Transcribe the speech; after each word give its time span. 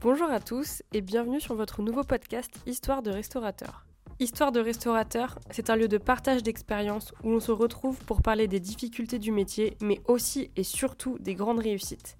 Bonjour 0.00 0.30
à 0.30 0.40
tous 0.40 0.82
et 0.92 1.00
bienvenue 1.00 1.40
sur 1.40 1.54
votre 1.54 1.80
nouveau 1.82 2.02
podcast 2.02 2.50
Histoire 2.66 3.02
de 3.02 3.10
restaurateur. 3.12 3.86
Histoire 4.18 4.50
de 4.50 4.58
restaurateur, 4.58 5.38
c'est 5.50 5.70
un 5.70 5.76
lieu 5.76 5.86
de 5.86 5.98
partage 5.98 6.42
d'expériences 6.42 7.14
où 7.22 7.30
l'on 7.30 7.40
se 7.40 7.52
retrouve 7.52 7.98
pour 8.04 8.22
parler 8.22 8.48
des 8.48 8.60
difficultés 8.60 9.20
du 9.20 9.30
métier, 9.30 9.76
mais 9.80 10.00
aussi 10.06 10.50
et 10.56 10.64
surtout 10.64 11.18
des 11.20 11.34
grandes 11.34 11.60
réussites. 11.60 12.18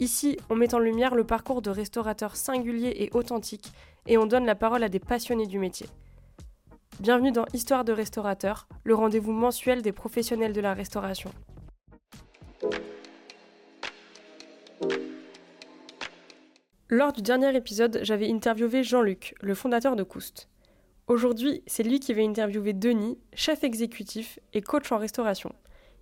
Ici, 0.00 0.36
on 0.50 0.56
met 0.56 0.74
en 0.74 0.80
lumière 0.80 1.14
le 1.14 1.22
parcours 1.22 1.62
de 1.62 1.70
restaurateurs 1.70 2.34
singuliers 2.34 2.96
et 2.96 3.10
authentiques 3.14 3.72
et 4.08 4.18
on 4.18 4.26
donne 4.26 4.44
la 4.44 4.56
parole 4.56 4.82
à 4.82 4.88
des 4.88 4.98
passionnés 4.98 5.46
du 5.46 5.60
métier. 5.60 5.86
Bienvenue 6.98 7.30
dans 7.30 7.44
Histoire 7.52 7.84
de 7.84 7.92
restaurateur, 7.92 8.66
le 8.82 8.96
rendez-vous 8.96 9.30
mensuel 9.30 9.82
des 9.82 9.92
professionnels 9.92 10.52
de 10.52 10.60
la 10.60 10.74
restauration. 10.74 11.30
Lors 16.88 17.12
du 17.12 17.22
dernier 17.22 17.54
épisode, 17.56 18.00
j'avais 18.02 18.30
interviewé 18.32 18.82
Jean-Luc, 18.82 19.36
le 19.42 19.54
fondateur 19.54 19.94
de 19.94 20.02
Coust. 20.02 20.48
Aujourd'hui, 21.06 21.62
c'est 21.68 21.84
lui 21.84 22.00
qui 22.00 22.14
va 22.14 22.22
interviewer 22.22 22.72
Denis, 22.72 23.16
chef 23.32 23.62
exécutif 23.62 24.40
et 24.54 24.60
coach 24.60 24.90
en 24.90 24.98
restauration. 24.98 25.54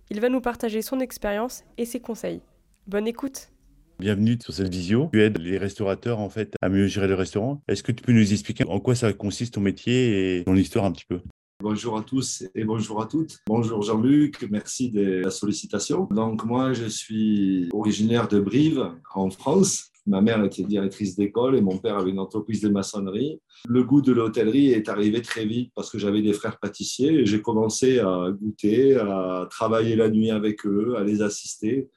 Il 0.09 0.19
va 0.19 0.29
nous 0.29 0.41
partager 0.41 0.81
son 0.81 0.99
expérience 0.99 1.63
et 1.77 1.85
ses 1.85 1.99
conseils. 1.99 2.41
Bonne 2.87 3.07
écoute 3.07 3.52
Bienvenue 3.99 4.37
sur 4.41 4.53
cette 4.53 4.73
visio. 4.73 5.09
Tu 5.13 5.21
aides 5.21 5.37
les 5.37 5.57
restaurateurs 5.57 6.19
en 6.19 6.29
fait 6.29 6.55
à 6.61 6.69
mieux 6.69 6.87
gérer 6.87 7.07
le 7.07 7.15
restaurant. 7.15 7.61
Est-ce 7.67 7.83
que 7.83 7.91
tu 7.91 8.03
peux 8.03 8.11
nous 8.11 8.33
expliquer 8.33 8.65
en 8.67 8.79
quoi 8.79 8.95
ça 8.95 9.13
consiste 9.13 9.53
ton 9.53 9.61
métier 9.61 10.39
et 10.39 10.43
ton 10.43 10.55
histoire 10.55 10.85
un 10.85 10.91
petit 10.91 11.05
peu? 11.07 11.21
Bonjour 11.61 11.97
à 11.97 12.01
tous 12.01 12.43
et 12.55 12.63
bonjour 12.65 13.01
à 13.01 13.05
toutes. 13.05 13.39
Bonjour 13.47 13.81
Jean-Luc, 13.83 14.45
merci 14.49 14.91
de 14.91 15.21
la 15.23 15.31
sollicitation. 15.31 16.07
Donc 16.11 16.43
moi 16.43 16.73
je 16.73 16.85
suis 16.85 17.69
originaire 17.71 18.27
de 18.27 18.39
Brive 18.39 18.91
en 19.13 19.29
France 19.29 19.93
Ma 20.05 20.19
mère 20.19 20.43
était 20.43 20.63
directrice 20.63 21.15
d'école 21.15 21.55
et 21.55 21.61
mon 21.61 21.77
père 21.77 21.97
avait 21.97 22.09
une 22.09 22.19
entreprise 22.19 22.61
de 22.61 22.67
maçonnerie. 22.67 23.39
Le 23.67 23.83
goût 23.83 24.01
de 24.01 24.11
l'hôtellerie 24.11 24.71
est 24.71 24.89
arrivé 24.89 25.21
très 25.21 25.45
vite 25.45 25.71
parce 25.75 25.89
que 25.89 25.97
j'avais 25.97 26.21
des 26.21 26.33
frères 26.33 26.59
pâtissiers 26.59 27.21
et 27.21 27.25
j'ai 27.25 27.41
commencé 27.41 27.99
à 27.99 28.27
goûter, 28.31 28.97
à 28.97 29.47
travailler 29.49 29.95
la 29.95 30.09
nuit 30.09 30.29
avec 30.29 30.65
eux, 30.65 30.95
à 30.97 31.03
les 31.03 31.21
assister. 31.21 31.89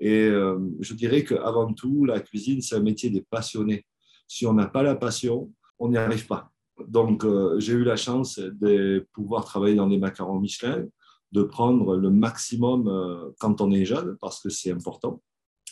Et 0.00 0.24
euh, 0.24 0.58
je 0.80 0.94
dirais 0.94 1.24
qu'avant 1.24 1.72
tout, 1.72 2.06
la 2.06 2.20
cuisine, 2.20 2.62
c'est 2.62 2.74
un 2.74 2.80
métier 2.80 3.10
des 3.10 3.20
passionnés. 3.20 3.84
Si 4.26 4.46
on 4.46 4.54
n'a 4.54 4.66
pas 4.66 4.82
la 4.82 4.94
passion, 4.94 5.52
on 5.78 5.90
n'y 5.90 5.98
arrive 5.98 6.26
pas. 6.26 6.50
Donc, 6.88 7.24
euh, 7.24 7.60
j'ai 7.60 7.74
eu 7.74 7.84
la 7.84 7.96
chance 7.96 8.38
de 8.38 9.06
pouvoir 9.12 9.44
travailler 9.44 9.74
dans 9.74 9.88
des 9.88 9.98
macarons 9.98 10.40
Michelin, 10.40 10.86
de 11.32 11.42
prendre 11.42 11.96
le 11.96 12.10
maximum 12.10 12.88
euh, 12.88 13.30
quand 13.38 13.60
on 13.60 13.70
est 13.70 13.84
jeune, 13.84 14.16
parce 14.20 14.40
que 14.40 14.48
c'est 14.48 14.72
important. 14.72 15.20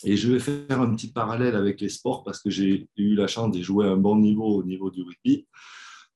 Et 0.03 0.15
je 0.15 0.31
vais 0.31 0.39
faire 0.39 0.79
un 0.79 0.95
petit 0.95 1.11
parallèle 1.11 1.55
avec 1.55 1.81
les 1.81 1.89
sports 1.89 2.23
parce 2.23 2.41
que 2.41 2.49
j'ai 2.49 2.87
eu 2.95 3.15
la 3.15 3.27
chance 3.27 3.51
de 3.51 3.61
jouer 3.61 3.87
à 3.87 3.91
un 3.91 3.97
bon 3.97 4.15
niveau 4.15 4.45
au 4.45 4.63
niveau 4.63 4.91
du 4.91 5.01
rugby. 5.01 5.47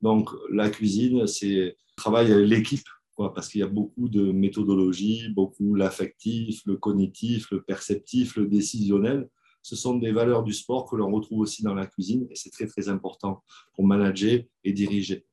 Donc, 0.01 0.29
la 0.51 0.69
cuisine, 0.69 1.25
c'est 1.27 1.75
travail 1.97 2.47
l'équipe, 2.47 2.87
parce 3.29 3.49
qu'il 3.49 3.61
y 3.61 3.63
a 3.63 3.67
beaucoup 3.67 4.09
de 4.09 4.31
méthodologie, 4.31 5.29
beaucoup 5.29 5.75
l'affectif, 5.75 6.61
le 6.65 6.77
cognitif, 6.77 7.51
le 7.51 7.61
perceptif, 7.61 8.35
le 8.35 8.47
décisionnel. 8.47 9.29
Ce 9.61 9.75
sont 9.75 9.97
des 9.97 10.11
valeurs 10.11 10.43
du 10.43 10.53
sport 10.53 10.89
que 10.89 10.95
l'on 10.95 11.11
retrouve 11.11 11.39
aussi 11.39 11.63
dans 11.63 11.73
la 11.73 11.85
cuisine 11.85 12.27
et 12.29 12.35
c'est 12.35 12.49
très, 12.49 12.67
très 12.67 12.89
important 12.89 13.43
pour 13.73 13.85
manager 13.85 14.41
et 14.63 14.73
diriger. 14.73 15.25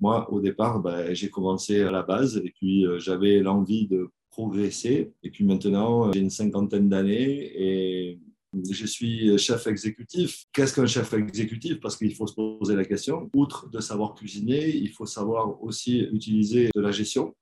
Moi, 0.00 0.30
au 0.32 0.40
départ, 0.40 0.80
ben, 0.80 1.14
j'ai 1.14 1.30
commencé 1.30 1.80
à 1.82 1.90
la 1.90 2.02
base 2.02 2.36
et 2.44 2.52
puis 2.54 2.84
euh, 2.84 2.98
j'avais 2.98 3.38
l'envie 3.40 3.86
de 3.86 4.10
progressé. 4.30 5.12
Et 5.22 5.30
puis 5.30 5.44
maintenant, 5.44 6.12
j'ai 6.12 6.20
une 6.20 6.30
cinquantaine 6.30 6.88
d'années 6.88 7.52
et 7.54 8.20
je 8.70 8.86
suis 8.86 9.36
chef 9.38 9.66
exécutif. 9.66 10.44
Qu'est-ce 10.52 10.74
qu'un 10.74 10.86
chef 10.86 11.12
exécutif? 11.12 11.80
Parce 11.80 11.96
qu'il 11.96 12.14
faut 12.14 12.26
se 12.26 12.34
poser 12.34 12.76
la 12.76 12.84
question. 12.84 13.30
Outre 13.34 13.68
de 13.70 13.80
savoir 13.80 14.14
cuisiner, 14.14 14.74
il 14.74 14.90
faut 14.90 15.06
savoir 15.06 15.62
aussi 15.62 16.00
utiliser 16.12 16.70
de 16.74 16.80
la 16.80 16.92
gestion. 16.92 17.34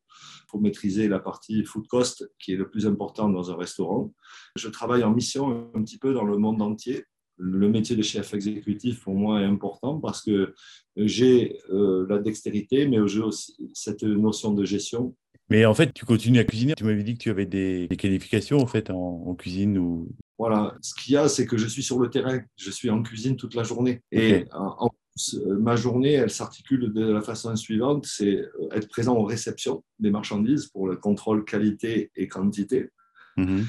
Faut 0.49 0.61
maîtriser 0.61 1.09
la 1.09 1.19
partie 1.19 1.65
food 1.65 1.87
cost 1.89 2.31
qui 2.39 2.53
est 2.53 2.57
le 2.57 2.69
plus 2.69 2.87
important 2.87 3.29
dans 3.29 3.51
un 3.51 3.57
restaurant. 3.57 4.13
Je 4.57 4.69
travaille 4.69 5.03
en 5.03 5.13
mission 5.13 5.71
un 5.75 5.83
petit 5.83 5.99
peu 5.99 6.15
dans 6.15 6.25
le 6.25 6.37
monde 6.39 6.63
entier. 6.63 7.05
Le 7.37 7.69
métier 7.69 7.97
de 7.97 8.03
chef 8.03 8.33
exécutif 8.33 9.03
pour 9.03 9.15
moi 9.15 9.41
est 9.41 9.45
important 9.45 9.99
parce 9.99 10.23
que 10.23 10.55
j'ai 10.97 11.59
euh, 11.71 12.07
la 12.09 12.19
dextérité, 12.19 12.87
mais 12.87 12.99
j'ai 13.09 13.21
aussi 13.21 13.57
cette 13.73 14.05
notion 14.05 14.53
de 14.53 14.65
gestion 14.65 15.17
mais 15.51 15.67
en 15.67 15.75
fait, 15.75 15.93
tu 15.93 16.05
continues 16.05 16.39
à 16.39 16.45
cuisiner. 16.45 16.75
Tu 16.75 16.85
m'avais 16.85 17.03
dit 17.03 17.15
que 17.15 17.19
tu 17.19 17.31
avais 17.31 17.47
des, 17.47 17.89
qualifications 17.99 18.59
en 18.59 18.67
fait 18.67 18.91
en, 18.91 19.35
cuisine 19.35 19.79
ou. 19.79 20.09
Voilà, 20.39 20.75
ce 20.81 20.95
qu'il 20.95 21.15
y 21.15 21.17
a, 21.17 21.29
c'est 21.29 21.47
que 21.47 21.57
je 21.57 21.67
suis 21.67 21.83
sur 21.83 21.99
le 21.99 22.11
terrain. 22.11 22.41
Je 22.57 22.71
suis 22.71 22.91
en 22.91 23.03
cuisine 23.03 23.37
toute 23.37 23.55
la 23.55 23.63
journée. 23.63 24.03
Et 24.11 24.47
en 24.53 24.89
plus, 24.89 25.37
euh, 25.37 25.59
ma 25.59 25.77
journée, 25.77 26.13
elle 26.15 26.31
s'articule 26.31 26.93
de 26.93 27.07
la 27.07 27.21
façon 27.21 27.55
suivante 27.55 28.05
c'est 28.07 28.39
euh, 28.39 28.69
être 28.73 28.89
présent 28.89 29.15
aux 29.17 29.25
réceptions 29.25 29.85
des 30.01 30.11
marchandises 30.11 30.67
pour 30.67 30.89
le 30.89 30.97
contrôle 30.97 31.45
qualité 31.45 32.11
et 32.17 32.27
quantité. 32.27 32.91
Mmh 33.37 33.63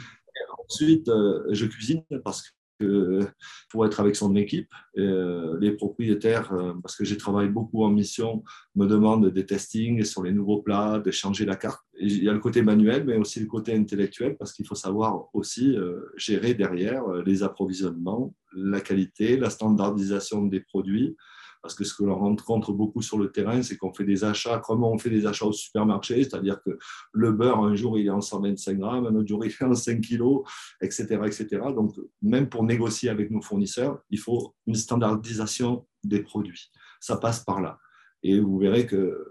ensuite, 0.68 1.08
euh, 1.10 1.44
je 1.52 1.66
cuisine 1.66 2.04
parce 2.24 2.52
pour 3.70 3.86
être 3.86 4.00
avec 4.00 4.16
son 4.16 4.36
équipe. 4.36 4.70
Euh, 4.98 5.58
les 5.60 5.72
propriétaires, 5.72 6.54
euh, 6.54 6.74
parce 6.82 6.96
que 6.96 7.06
j'ai 7.06 7.18
travaillé 7.18 7.50
beaucoup 7.50 7.84
en 7.84 7.90
mission, 7.90 8.44
me 8.76 8.86
demandent 8.86 9.30
des 9.30 9.46
testings 9.46 10.04
sur 10.04 10.24
les 10.24 10.32
nouveaux 10.32 10.62
plats, 10.62 11.00
de 11.00 11.12
changer 11.12 11.46
la 11.46 11.56
carte. 11.56 11.82
il 12.00 12.24
y 12.24 12.30
a 12.30 12.34
le 12.34 12.40
côté 12.40 12.62
manuel, 12.62 13.06
mais 13.06 13.18
aussi 13.18 13.40
le 13.40 13.46
côté 13.48 13.74
intellectuel, 13.74 14.36
parce 14.38 14.54
qu'il 14.54 14.68
faut 14.68 14.76
savoir 14.76 15.30
aussi 15.34 15.76
euh, 15.76 16.02
gérer 16.18 16.54
derrière 16.54 17.08
les 17.26 17.44
approvisionnements, 17.44 18.34
la 18.54 18.82
qualité, 18.82 19.38
la 19.38 19.50
standardisation 19.50 20.46
des 20.46 20.60
produits, 20.60 21.16
parce 21.66 21.74
que 21.74 21.84
ce 21.84 21.96
que 21.96 22.04
l'on 22.04 22.20
rencontre 22.20 22.74
beaucoup 22.74 23.02
sur 23.02 23.18
le 23.18 23.32
terrain, 23.32 23.64
c'est 23.64 23.76
qu'on 23.76 23.92
fait 23.92 24.04
des 24.04 24.24
achats, 24.24 24.62
comment 24.64 24.92
on 24.92 25.00
fait 25.00 25.10
des 25.10 25.26
achats 25.26 25.48
au 25.48 25.52
supermarché, 25.52 26.24
c'est-à-dire 26.24 26.62
que 26.62 26.78
le 27.12 27.32
beurre, 27.32 27.58
un 27.64 27.74
jour, 27.74 27.98
il 27.98 28.06
est 28.06 28.12
en 28.12 28.22
125 28.22 28.78
grammes, 28.78 29.08
un 29.08 29.16
autre 29.16 29.28
jour, 29.28 29.44
il 29.44 29.52
est 29.52 29.64
en 29.64 29.74
5 29.74 30.00
kilos, 30.00 30.44
etc., 30.80 31.08
etc. 31.26 31.48
Donc, 31.76 31.96
même 32.22 32.50
pour 32.50 32.64
négocier 32.64 33.10
avec 33.10 33.32
nos 33.32 33.42
fournisseurs, 33.42 33.98
il 34.12 34.20
faut 34.20 34.54
une 34.68 34.76
standardisation 34.76 35.88
des 36.04 36.20
produits. 36.20 36.70
Ça 37.00 37.18
passe 37.18 37.44
par 37.44 37.62
là. 37.62 37.80
Et 38.22 38.40
vous 38.40 38.60
verrez 38.60 38.86
que 38.86 39.26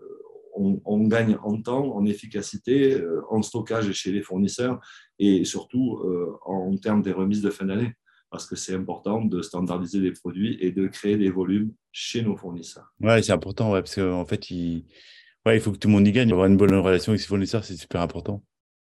on, 0.57 1.07
gagne 1.07 1.39
en 1.45 1.63
temps, 1.63 1.95
en 1.95 2.05
efficacité, 2.05 2.95
euh, 2.95 3.23
en 3.31 3.43
stockage 3.43 3.93
chez 3.93 4.11
les 4.11 4.23
fournisseurs 4.23 4.81
et 5.21 5.45
surtout 5.45 6.01
euh, 6.05 6.37
en 6.45 6.77
termes 6.79 7.03
des 7.03 7.13
remises 7.13 7.43
de 7.43 7.51
fin 7.51 7.67
d'année 7.67 7.95
parce 8.35 8.47
que 8.47 8.57
c'est 8.57 8.75
important 8.75 9.25
de 9.25 9.43
standardiser 9.43 10.01
les 10.01 10.11
produits 10.11 10.59
et 10.61 10.73
de 10.73 10.89
créer 10.89 11.17
des 11.17 11.31
volumes 11.31 11.73
chez 11.93 12.21
nos 12.21 12.37
fournisseurs. 12.37 12.93
Oui, 12.99 13.23
c'est 13.23 13.31
important, 13.31 13.71
ouais, 13.71 13.81
parce 13.81 13.95
qu'en 13.95 14.25
fait, 14.25 14.51
il... 14.51 14.87
Ouais, 15.47 15.57
il 15.57 15.61
faut 15.61 15.71
que 15.71 15.77
tout 15.77 15.87
le 15.87 15.95
monde 15.95 16.09
y 16.09 16.11
gagne. 16.11 16.33
Avoir 16.33 16.49
une 16.49 16.57
bonne 16.57 16.75
relation 16.75 17.13
avec 17.13 17.21
ses 17.21 17.29
fournisseurs, 17.29 17.65
c'est 17.65 17.77
super 17.77 18.01
important. 18.01 18.43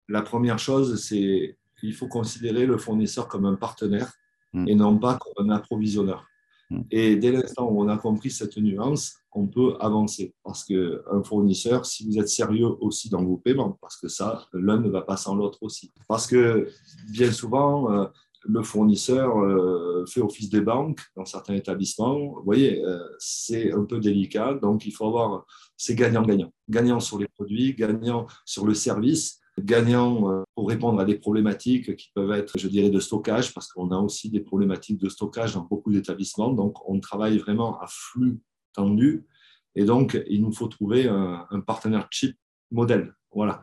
La 0.08 0.22
première 0.22 0.58
chose, 0.58 0.98
c'est 0.98 1.58
qu'il 1.78 1.92
faut 1.92 2.08
considérer 2.08 2.64
le 2.64 2.78
fournisseur 2.78 3.28
comme 3.28 3.44
un 3.44 3.56
partenaire 3.56 4.14
mm. 4.54 4.66
et 4.66 4.74
non 4.74 4.98
pas 4.98 5.18
comme 5.18 5.50
un 5.50 5.54
approvisionneur. 5.54 6.24
Mm. 6.70 6.80
Et 6.90 7.16
dès 7.16 7.30
l'instant 7.30 7.68
où 7.70 7.82
on 7.82 7.88
a 7.88 7.98
compris 7.98 8.30
cette 8.30 8.56
nuance, 8.56 9.14
on 9.32 9.46
peut 9.46 9.76
avancer. 9.78 10.34
Parce 10.42 10.64
qu'un 10.64 11.22
fournisseur, 11.22 11.84
si 11.84 12.06
vous 12.06 12.18
êtes 12.18 12.30
sérieux 12.30 12.70
aussi 12.80 13.10
dans 13.10 13.22
vos 13.22 13.36
paiements, 13.36 13.76
parce 13.82 13.98
que 13.98 14.08
ça, 14.08 14.46
l'un 14.54 14.80
ne 14.80 14.88
va 14.88 15.02
pas 15.02 15.18
sans 15.18 15.34
l'autre 15.34 15.58
aussi. 15.60 15.92
Parce 16.08 16.26
que 16.26 16.66
bien 17.10 17.30
souvent, 17.30 17.92
euh, 17.92 18.06
le 18.46 18.62
fournisseur 18.62 19.38
euh, 19.38 20.04
fait 20.06 20.20
office 20.20 20.50
des 20.50 20.60
banques 20.60 21.00
dans 21.16 21.24
certains 21.24 21.54
établissements. 21.54 22.18
Vous 22.18 22.42
voyez, 22.44 22.84
euh, 22.84 22.98
c'est 23.18 23.72
un 23.72 23.84
peu 23.84 23.98
délicat. 23.98 24.54
Donc, 24.54 24.86
il 24.86 24.92
faut 24.92 25.06
avoir, 25.06 25.46
c'est 25.76 25.94
gagnant-gagnant. 25.94 26.52
Gagnant 26.68 27.00
sur 27.00 27.18
les 27.18 27.28
produits, 27.28 27.74
gagnant 27.74 28.26
sur 28.44 28.66
le 28.66 28.74
service, 28.74 29.40
gagnant 29.58 30.30
euh, 30.30 30.42
pour 30.54 30.68
répondre 30.68 31.00
à 31.00 31.04
des 31.04 31.16
problématiques 31.16 31.96
qui 31.96 32.10
peuvent 32.14 32.32
être, 32.32 32.58
je 32.58 32.68
dirais, 32.68 32.90
de 32.90 33.00
stockage, 33.00 33.54
parce 33.54 33.72
qu'on 33.72 33.90
a 33.90 33.98
aussi 33.98 34.30
des 34.30 34.40
problématiques 34.40 35.00
de 35.00 35.08
stockage 35.08 35.54
dans 35.54 35.62
beaucoup 35.62 35.92
d'établissements. 35.92 36.52
Donc, 36.52 36.88
on 36.88 37.00
travaille 37.00 37.38
vraiment 37.38 37.78
à 37.80 37.86
flux 37.88 38.40
tendu. 38.72 39.26
Et 39.74 39.84
donc, 39.84 40.20
il 40.28 40.42
nous 40.42 40.52
faut 40.52 40.68
trouver 40.68 41.08
un, 41.08 41.46
un 41.50 41.60
partenaire 41.60 42.08
cheap 42.10 42.36
modèle. 42.70 43.14
Voilà. 43.32 43.62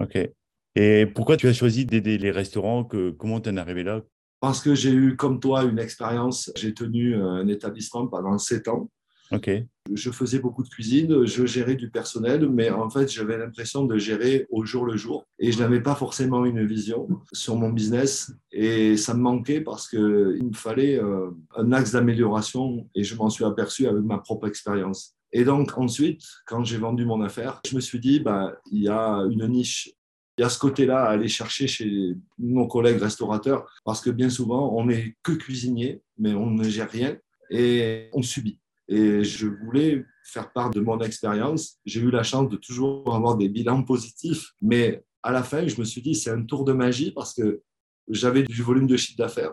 OK. 0.00 0.30
Et 0.76 1.06
pourquoi 1.06 1.36
tu 1.36 1.48
as 1.48 1.52
choisi 1.52 1.84
d'aider 1.84 2.18
les 2.18 2.30
restaurants 2.30 2.84
que, 2.84 3.10
Comment 3.10 3.40
tu 3.40 3.50
en 3.50 3.56
es 3.56 3.60
arrivé 3.60 3.82
là? 3.82 4.02
Parce 4.40 4.62
que 4.62 4.74
j'ai 4.74 4.92
eu, 4.92 5.16
comme 5.16 5.40
toi, 5.40 5.64
une 5.64 5.78
expérience. 5.78 6.50
J'ai 6.56 6.72
tenu 6.72 7.14
un 7.14 7.46
établissement 7.48 8.06
pendant 8.06 8.38
sept 8.38 8.68
ans. 8.68 8.90
Ok. 9.32 9.48
Je 9.92 10.10
faisais 10.10 10.40
beaucoup 10.40 10.64
de 10.64 10.68
cuisine, 10.68 11.24
je 11.24 11.46
gérais 11.46 11.76
du 11.76 11.88
personnel, 11.88 12.48
mais 12.48 12.70
en 12.70 12.90
fait, 12.90 13.08
j'avais 13.10 13.38
l'impression 13.38 13.84
de 13.84 13.96
gérer 13.96 14.46
au 14.50 14.64
jour 14.64 14.84
le 14.84 14.96
jour. 14.96 15.24
Et 15.38 15.52
je 15.52 15.58
n'avais 15.60 15.80
pas 15.80 15.94
forcément 15.94 16.44
une 16.44 16.66
vision 16.66 17.08
sur 17.32 17.54
mon 17.56 17.70
business. 17.70 18.32
Et 18.50 18.96
ça 18.96 19.14
me 19.14 19.20
manquait 19.20 19.60
parce 19.60 19.88
qu'il 19.88 19.98
me 20.00 20.54
fallait 20.54 20.98
euh, 20.98 21.30
un 21.56 21.70
axe 21.72 21.92
d'amélioration 21.92 22.88
et 22.94 23.04
je 23.04 23.14
m'en 23.14 23.30
suis 23.30 23.44
aperçu 23.44 23.86
avec 23.86 24.02
ma 24.02 24.18
propre 24.18 24.48
expérience. 24.48 25.14
Et 25.32 25.44
donc 25.44 25.78
ensuite, 25.78 26.22
quand 26.46 26.64
j'ai 26.64 26.78
vendu 26.78 27.04
mon 27.04 27.22
affaire, 27.22 27.60
je 27.68 27.76
me 27.76 27.80
suis 27.80 28.00
dit, 28.00 28.18
bah, 28.18 28.52
il 28.72 28.82
y 28.82 28.88
a 28.88 29.24
une 29.30 29.46
niche, 29.46 29.92
il 30.40 30.42
y 30.42 30.46
a 30.46 30.48
ce 30.48 30.58
côté-là 30.58 31.02
à 31.04 31.10
aller 31.10 31.28
chercher 31.28 31.66
chez 31.66 32.14
nos 32.38 32.66
collègues 32.66 33.02
restaurateurs, 33.02 33.70
parce 33.84 34.00
que 34.00 34.08
bien 34.08 34.30
souvent, 34.30 34.74
on 34.74 34.86
n'est 34.86 35.14
que 35.22 35.32
cuisinier, 35.32 36.00
mais 36.16 36.32
on 36.32 36.46
ne 36.46 36.64
gère 36.64 36.90
rien 36.90 37.14
et 37.50 38.08
on 38.14 38.22
subit. 38.22 38.58
Et 38.88 39.22
je 39.22 39.48
voulais 39.48 40.02
faire 40.24 40.50
part 40.50 40.70
de 40.70 40.80
mon 40.80 40.98
expérience. 41.00 41.76
J'ai 41.84 42.00
eu 42.00 42.10
la 42.10 42.22
chance 42.22 42.48
de 42.48 42.56
toujours 42.56 43.14
avoir 43.14 43.36
des 43.36 43.50
bilans 43.50 43.82
positifs, 43.82 44.52
mais 44.62 45.04
à 45.22 45.30
la 45.30 45.42
fin, 45.42 45.66
je 45.66 45.78
me 45.78 45.84
suis 45.84 46.00
dit, 46.00 46.14
c'est 46.14 46.30
un 46.30 46.42
tour 46.42 46.64
de 46.64 46.72
magie 46.72 47.10
parce 47.10 47.34
que 47.34 47.60
j'avais 48.08 48.42
du 48.42 48.62
volume 48.62 48.86
de 48.86 48.96
chiffre 48.96 49.18
d'affaires. 49.18 49.52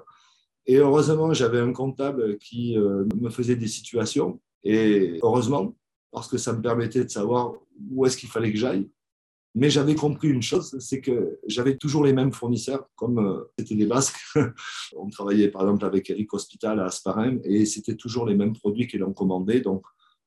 Et 0.68 0.78
heureusement, 0.78 1.34
j'avais 1.34 1.60
un 1.60 1.74
comptable 1.74 2.38
qui 2.38 2.78
euh, 2.78 3.04
me 3.20 3.30
faisait 3.30 3.58
des 3.58 3.68
situations. 3.68 4.40
Et 4.64 5.20
heureusement, 5.22 5.76
parce 6.14 6.30
que 6.30 6.38
ça 6.38 6.54
me 6.54 6.62
permettait 6.62 7.04
de 7.04 7.10
savoir 7.10 7.56
où 7.92 8.06
est-ce 8.06 8.16
qu'il 8.16 8.30
fallait 8.30 8.54
que 8.54 8.58
j'aille. 8.58 8.90
Mais 9.60 9.72
j'avais 9.72 9.96
compris 9.96 10.28
une 10.28 10.44
chose, 10.44 10.78
c'est 10.80 11.02
que 11.02 11.40
j'avais 11.48 11.78
toujours 11.78 12.06
les 12.06 12.14
mêmes 12.14 12.32
fournisseurs, 12.32 12.88
comme 12.96 13.18
euh, 13.18 13.52
c'était 13.58 13.74
des 13.74 13.88
Basques. 13.88 14.20
On 14.96 15.10
travaillait 15.10 15.48
par 15.48 15.64
exemple 15.64 15.84
avec 15.84 16.12
Eric 16.12 16.32
Hospital 16.32 16.80
à 16.80 16.86
Asparem 16.86 17.42
et 17.44 17.66
c'était 17.66 17.96
toujours 17.96 18.28
les 18.28 18.36
mêmes 18.36 18.54
produits 18.54 18.86
qu'ils 18.86 19.04
ont 19.04 19.14
commandés. 19.14 19.62
Donc, 19.62 19.84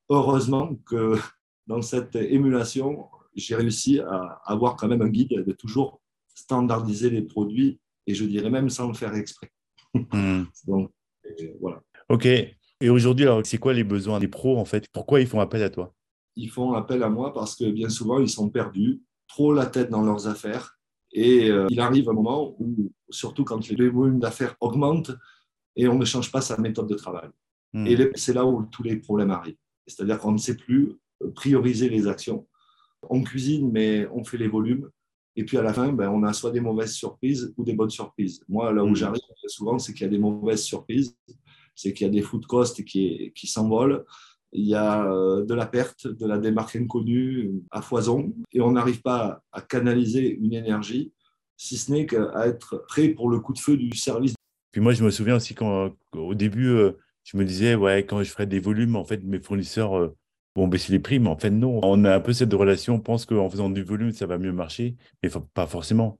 heureusement 0.09 0.75
que 0.85 1.17
dans 1.65 1.81
cette 1.81 2.17
émulation, 2.17 3.05
j'ai 3.33 3.55
réussi 3.55 4.01
à 4.01 4.41
avoir 4.43 4.75
quand 4.75 4.89
même 4.89 5.01
un 5.01 5.07
guide 5.07 5.45
de 5.47 5.51
toujours 5.53 6.01
standardiser 6.35 7.09
les 7.09 7.21
produits 7.21 7.79
et 8.07 8.13
je 8.13 8.25
dirais 8.25 8.49
même 8.49 8.69
sans 8.69 8.89
le 8.89 8.93
faire 8.93 9.15
exprès. 9.15 9.49
Hmm. 9.93 10.43
Donc, 10.67 10.89
voilà. 11.59 11.81
Ok. 12.07 12.25
Et 12.25 12.89
aujourd'hui, 12.89 13.27
c'est 13.43 13.57
quoi 13.57 13.73
les 13.73 13.83
besoins 13.83 14.19
des 14.19 14.29
pros 14.29 14.57
en 14.57 14.63
fait? 14.65 14.87
Pourquoi 14.91 15.19
ils 15.19 15.27
font 15.27 15.41
appel 15.41 15.63
à 15.63 15.69
toi? 15.69 15.93
Ils 16.37 16.49
font 16.49 16.73
appel 16.73 17.03
à 17.03 17.09
moi 17.09 17.33
parce 17.33 17.57
que 17.57 17.69
bien 17.69 17.89
souvent, 17.89 18.19
ils 18.19 18.29
sont 18.29 18.49
perdus, 18.49 19.01
trop 19.31 19.53
la 19.53 19.65
tête 19.65 19.89
dans 19.89 20.03
leurs 20.03 20.27
affaires. 20.27 20.77
Et 21.13 21.49
euh, 21.49 21.67
il 21.69 21.79
arrive 21.79 22.09
un 22.09 22.13
moment 22.13 22.55
où, 22.59 22.91
surtout 23.09 23.45
quand 23.45 23.65
les 23.69 23.89
volumes 23.89 24.19
d'affaires 24.19 24.55
augmentent 24.59 25.11
et 25.75 25.87
on 25.87 25.97
ne 25.97 26.05
change 26.05 26.31
pas 26.31 26.41
sa 26.41 26.57
méthode 26.57 26.87
de 26.87 26.95
travail. 26.95 27.29
Hmm. 27.73 27.87
Et 27.87 28.11
c'est 28.15 28.33
là 28.33 28.45
où 28.45 28.63
tous 28.63 28.83
les 28.83 28.97
problèmes 28.97 29.31
arrivent. 29.31 29.57
C'est-à-dire 29.87 30.19
qu'on 30.19 30.33
ne 30.33 30.37
sait 30.37 30.57
plus 30.57 30.93
prioriser 31.35 31.89
les 31.89 32.07
actions. 32.07 32.45
On 33.09 33.23
cuisine, 33.23 33.71
mais 33.71 34.07
on 34.11 34.23
fait 34.23 34.37
les 34.37 34.49
volumes. 34.49 34.89
Et 35.37 35.45
puis 35.45 35.57
à 35.57 35.61
la 35.61 35.73
fin, 35.73 35.93
ben, 35.93 36.09
on 36.09 36.23
a 36.23 36.33
soit 36.33 36.51
des 36.51 36.59
mauvaises 36.59 36.93
surprises 36.93 37.53
ou 37.55 37.63
des 37.63 37.73
bonnes 37.73 37.89
surprises. 37.89 38.43
Moi, 38.49 38.73
là 38.73 38.83
où 38.83 38.89
hmm. 38.89 38.95
j'arrive 38.95 39.21
souvent, 39.47 39.79
c'est 39.79 39.93
qu'il 39.93 40.03
y 40.03 40.09
a 40.09 40.11
des 40.11 40.19
mauvaises 40.19 40.63
surprises. 40.63 41.15
C'est 41.73 41.93
qu'il 41.93 42.05
y 42.05 42.09
a 42.09 42.13
des 42.13 42.21
food 42.21 42.45
costs 42.45 42.83
qui, 42.83 43.31
qui 43.33 43.47
s'envolent. 43.47 44.03
Il 44.53 44.65
y 44.65 44.75
a 44.75 45.05
euh, 45.05 45.45
de 45.45 45.53
la 45.53 45.65
perte, 45.65 46.07
de 46.07 46.25
la 46.25 46.37
démarque 46.37 46.75
inconnue 46.75 47.51
à 47.71 47.81
foison. 47.81 48.33
Et 48.51 48.61
on 48.61 48.71
n'arrive 48.71 49.01
pas 49.01 49.41
à 49.51 49.61
canaliser 49.61 50.35
une 50.35 50.53
énergie, 50.53 51.13
si 51.57 51.77
ce 51.77 51.91
n'est 51.91 52.05
qu'à 52.05 52.47
être 52.47 52.83
prêt 52.87 53.09
pour 53.09 53.29
le 53.29 53.39
coup 53.39 53.53
de 53.53 53.59
feu 53.59 53.77
du 53.77 53.95
service. 53.95 54.33
Puis 54.71 54.81
moi, 54.81 54.93
je 54.93 55.03
me 55.03 55.09
souviens 55.09 55.35
aussi 55.35 55.53
qu'au 55.53 56.33
début, 56.33 56.67
euh, 56.67 56.93
je 57.23 57.37
me 57.37 57.45
disais, 57.45 57.75
ouais, 57.75 58.05
quand 58.05 58.23
je 58.23 58.29
ferais 58.29 58.47
des 58.47 58.59
volumes, 58.59 58.95
en 58.95 59.03
fait, 59.03 59.23
mes 59.23 59.39
fournisseurs 59.39 59.97
euh, 59.97 60.15
vont 60.55 60.67
baisser 60.67 60.91
les 60.91 60.99
prix, 60.99 61.19
mais 61.19 61.29
en 61.29 61.37
fait, 61.37 61.49
non. 61.49 61.79
On 61.83 62.03
a 62.05 62.15
un 62.15 62.19
peu 62.19 62.33
cette 62.33 62.53
relation, 62.53 62.95
on 62.95 62.99
pense 62.99 63.25
qu'en 63.25 63.49
faisant 63.49 63.69
du 63.69 63.83
volume, 63.83 64.11
ça 64.11 64.25
va 64.25 64.37
mieux 64.37 64.53
marcher, 64.53 64.95
mais 65.21 65.29
pas 65.53 65.67
forcément. 65.67 66.19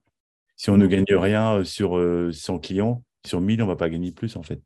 Si 0.57 0.69
on 0.69 0.77
ne 0.77 0.87
gagne 0.87 1.05
rien 1.09 1.59
euh, 1.59 1.63
sur 1.63 1.99
100 2.31 2.59
clients, 2.59 3.03
sur 3.25 3.41
1000, 3.41 3.61
on 3.61 3.65
ne 3.65 3.71
va 3.71 3.77
pas 3.77 3.89
gagner 3.89 4.11
plus, 4.11 4.35
en 4.35 4.43
fait. 4.43 4.61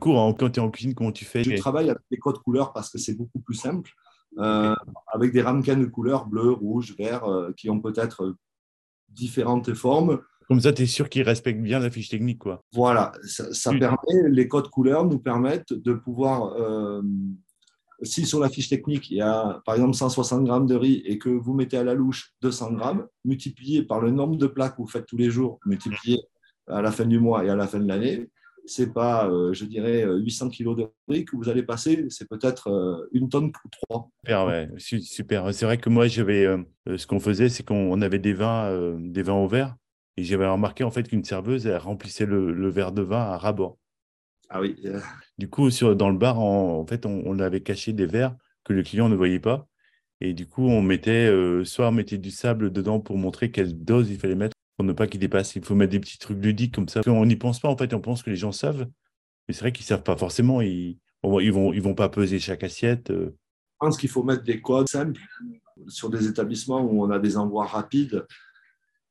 Coup, 0.00 0.12
quand 0.12 0.50
tu 0.50 0.60
es 0.60 0.62
en 0.62 0.70
cuisine, 0.70 0.94
comment 0.94 1.12
tu 1.12 1.24
fais 1.24 1.44
Je 1.44 1.56
travaille 1.56 1.90
avec 1.90 2.02
des 2.10 2.18
codes 2.18 2.38
couleurs 2.38 2.72
parce 2.72 2.90
que 2.90 2.98
c'est 2.98 3.14
beaucoup 3.14 3.40
plus 3.40 3.54
simple. 3.54 3.90
Euh, 4.38 4.76
avec 5.12 5.32
des 5.32 5.42
ramequins 5.42 5.76
de 5.76 5.86
couleurs 5.86 6.26
bleu, 6.26 6.52
rouge, 6.52 6.94
vert, 6.96 7.24
euh, 7.24 7.52
qui 7.56 7.68
ont 7.68 7.80
peut-être 7.80 8.36
différentes 9.08 9.74
formes. 9.74 10.20
Comme 10.48 10.60
ça, 10.60 10.72
tu 10.72 10.82
es 10.82 10.86
sûr 10.86 11.08
qu'ils 11.08 11.22
respectent 11.22 11.62
bien 11.62 11.80
la 11.80 11.90
fiche 11.90 12.08
technique. 12.08 12.38
Quoi. 12.38 12.62
Voilà, 12.72 13.12
ça, 13.24 13.72
permet, 13.72 14.28
les 14.28 14.48
codes 14.48 14.68
couleurs 14.68 15.04
nous 15.04 15.18
permettent 15.18 15.72
de 15.72 15.92
pouvoir, 15.92 16.54
euh, 16.54 17.02
si 18.02 18.24
sur 18.24 18.40
la 18.40 18.48
fiche 18.48 18.68
technique, 18.68 19.10
il 19.10 19.18
y 19.18 19.20
a 19.20 19.60
par 19.64 19.74
exemple 19.74 19.94
160 19.94 20.44
grammes 20.44 20.66
de 20.66 20.76
riz 20.76 21.02
et 21.04 21.18
que 21.18 21.28
vous 21.28 21.52
mettez 21.52 21.76
à 21.76 21.84
la 21.84 21.94
louche 21.94 22.32
200 22.42 22.72
grammes, 22.72 23.06
multiplié 23.24 23.82
par 23.82 24.00
le 24.00 24.10
nombre 24.10 24.36
de 24.36 24.46
plats 24.46 24.70
que 24.70 24.76
vous 24.78 24.88
faites 24.88 25.06
tous 25.06 25.16
les 25.16 25.30
jours, 25.30 25.58
multiplié 25.66 26.20
à 26.68 26.82
la 26.82 26.92
fin 26.92 27.04
du 27.04 27.18
mois 27.18 27.44
et 27.44 27.50
à 27.50 27.56
la 27.56 27.66
fin 27.66 27.80
de 27.80 27.86
l'année, 27.86 28.30
c'est 28.66 28.92
pas, 28.92 29.28
euh, 29.28 29.52
je 29.52 29.64
dirais, 29.64 30.04
800 30.04 30.46
euh, 30.46 30.50
kilos 30.50 30.76
de 30.76 30.86
riz 31.08 31.24
que 31.24 31.36
vous 31.36 31.48
allez 31.48 31.62
passer, 31.62 32.06
c'est 32.08 32.28
peut-être 32.28 32.68
euh, 32.68 33.08
une 33.12 33.28
tonne 33.28 33.46
ou 33.46 33.68
trois. 33.70 34.10
Super, 34.24 34.46
ouais, 34.46 34.68
super. 34.78 35.52
C'est 35.54 35.64
vrai 35.64 35.78
que 35.78 35.88
moi, 35.88 36.06
j'avais, 36.06 36.46
ce 36.86 37.06
qu'on 37.06 37.20
faisait, 37.20 37.48
c'est 37.48 37.64
qu'on 37.64 38.00
avait 38.00 38.18
des 38.18 38.32
vins, 38.32 38.96
des 38.98 39.22
vins 39.22 39.34
au 39.34 39.48
verre, 39.48 39.76
et 40.16 40.24
j'avais 40.24 40.46
remarqué 40.46 40.84
en 40.84 40.90
fait 40.90 41.08
qu'une 41.08 41.24
serveuse, 41.24 41.66
elle 41.66 41.76
remplissait 41.78 42.26
le, 42.26 42.68
verre 42.68 42.92
de 42.92 43.02
vin 43.02 43.20
à 43.20 43.38
rabord. 43.38 43.78
Ah 44.48 44.60
oui. 44.60 44.76
Du 45.38 45.48
coup, 45.48 45.70
sur, 45.70 45.94
dans 45.94 46.10
le 46.10 46.18
bar, 46.18 46.40
en 46.40 46.84
fait, 46.86 47.06
on, 47.06 47.38
avait 47.38 47.62
caché 47.62 47.92
des 47.92 48.06
verres 48.06 48.36
que 48.64 48.72
le 48.72 48.82
client 48.82 49.08
ne 49.08 49.14
voyait 49.14 49.40
pas. 49.40 49.66
Et 50.20 50.34
du 50.34 50.46
coup, 50.46 50.66
on 50.66 50.82
mettait, 50.82 51.32
soit 51.64 51.88
on 51.88 51.92
mettait 51.92 52.18
du 52.18 52.30
sable 52.30 52.72
dedans 52.72 53.00
pour 53.00 53.16
montrer 53.16 53.50
quelle 53.50 53.82
dose 53.82 54.10
il 54.10 54.18
fallait 54.18 54.34
mettre, 54.34 54.56
pour 54.80 54.86
ne 54.86 54.94
pas 54.94 55.06
qu'il 55.06 55.20
dépasse. 55.20 55.56
Il 55.56 55.62
faut 55.62 55.74
mettre 55.74 55.92
des 55.92 56.00
petits 56.00 56.16
trucs 56.16 56.42
ludiques 56.42 56.74
comme 56.74 56.88
ça. 56.88 57.02
On 57.06 57.26
n'y 57.26 57.36
pense 57.36 57.60
pas, 57.60 57.68
en 57.68 57.76
fait, 57.76 57.92
on 57.92 58.00
pense 58.00 58.22
que 58.22 58.30
les 58.30 58.36
gens 58.36 58.50
savent, 58.50 58.88
mais 59.46 59.52
c'est 59.52 59.60
vrai 59.60 59.72
qu'ils 59.72 59.84
ne 59.84 59.88
savent 59.88 60.02
pas 60.02 60.16
forcément. 60.16 60.62
Ils 60.62 60.96
ne 61.22 61.28
vont, 61.28 61.72
ils 61.74 61.82
vont 61.82 61.94
pas 61.94 62.08
peser 62.08 62.38
chaque 62.38 62.64
assiette. 62.64 63.10
Euh. 63.10 63.36
Je 63.72 63.86
pense 63.86 63.98
qu'il 63.98 64.08
faut 64.08 64.22
mettre 64.22 64.42
des 64.42 64.62
codes 64.62 64.88
simples 64.88 65.20
sur 65.88 66.08
des 66.08 66.26
établissements 66.28 66.80
où 66.80 67.04
on 67.04 67.10
a 67.10 67.18
des 67.18 67.36
envois 67.36 67.66
rapides, 67.66 68.24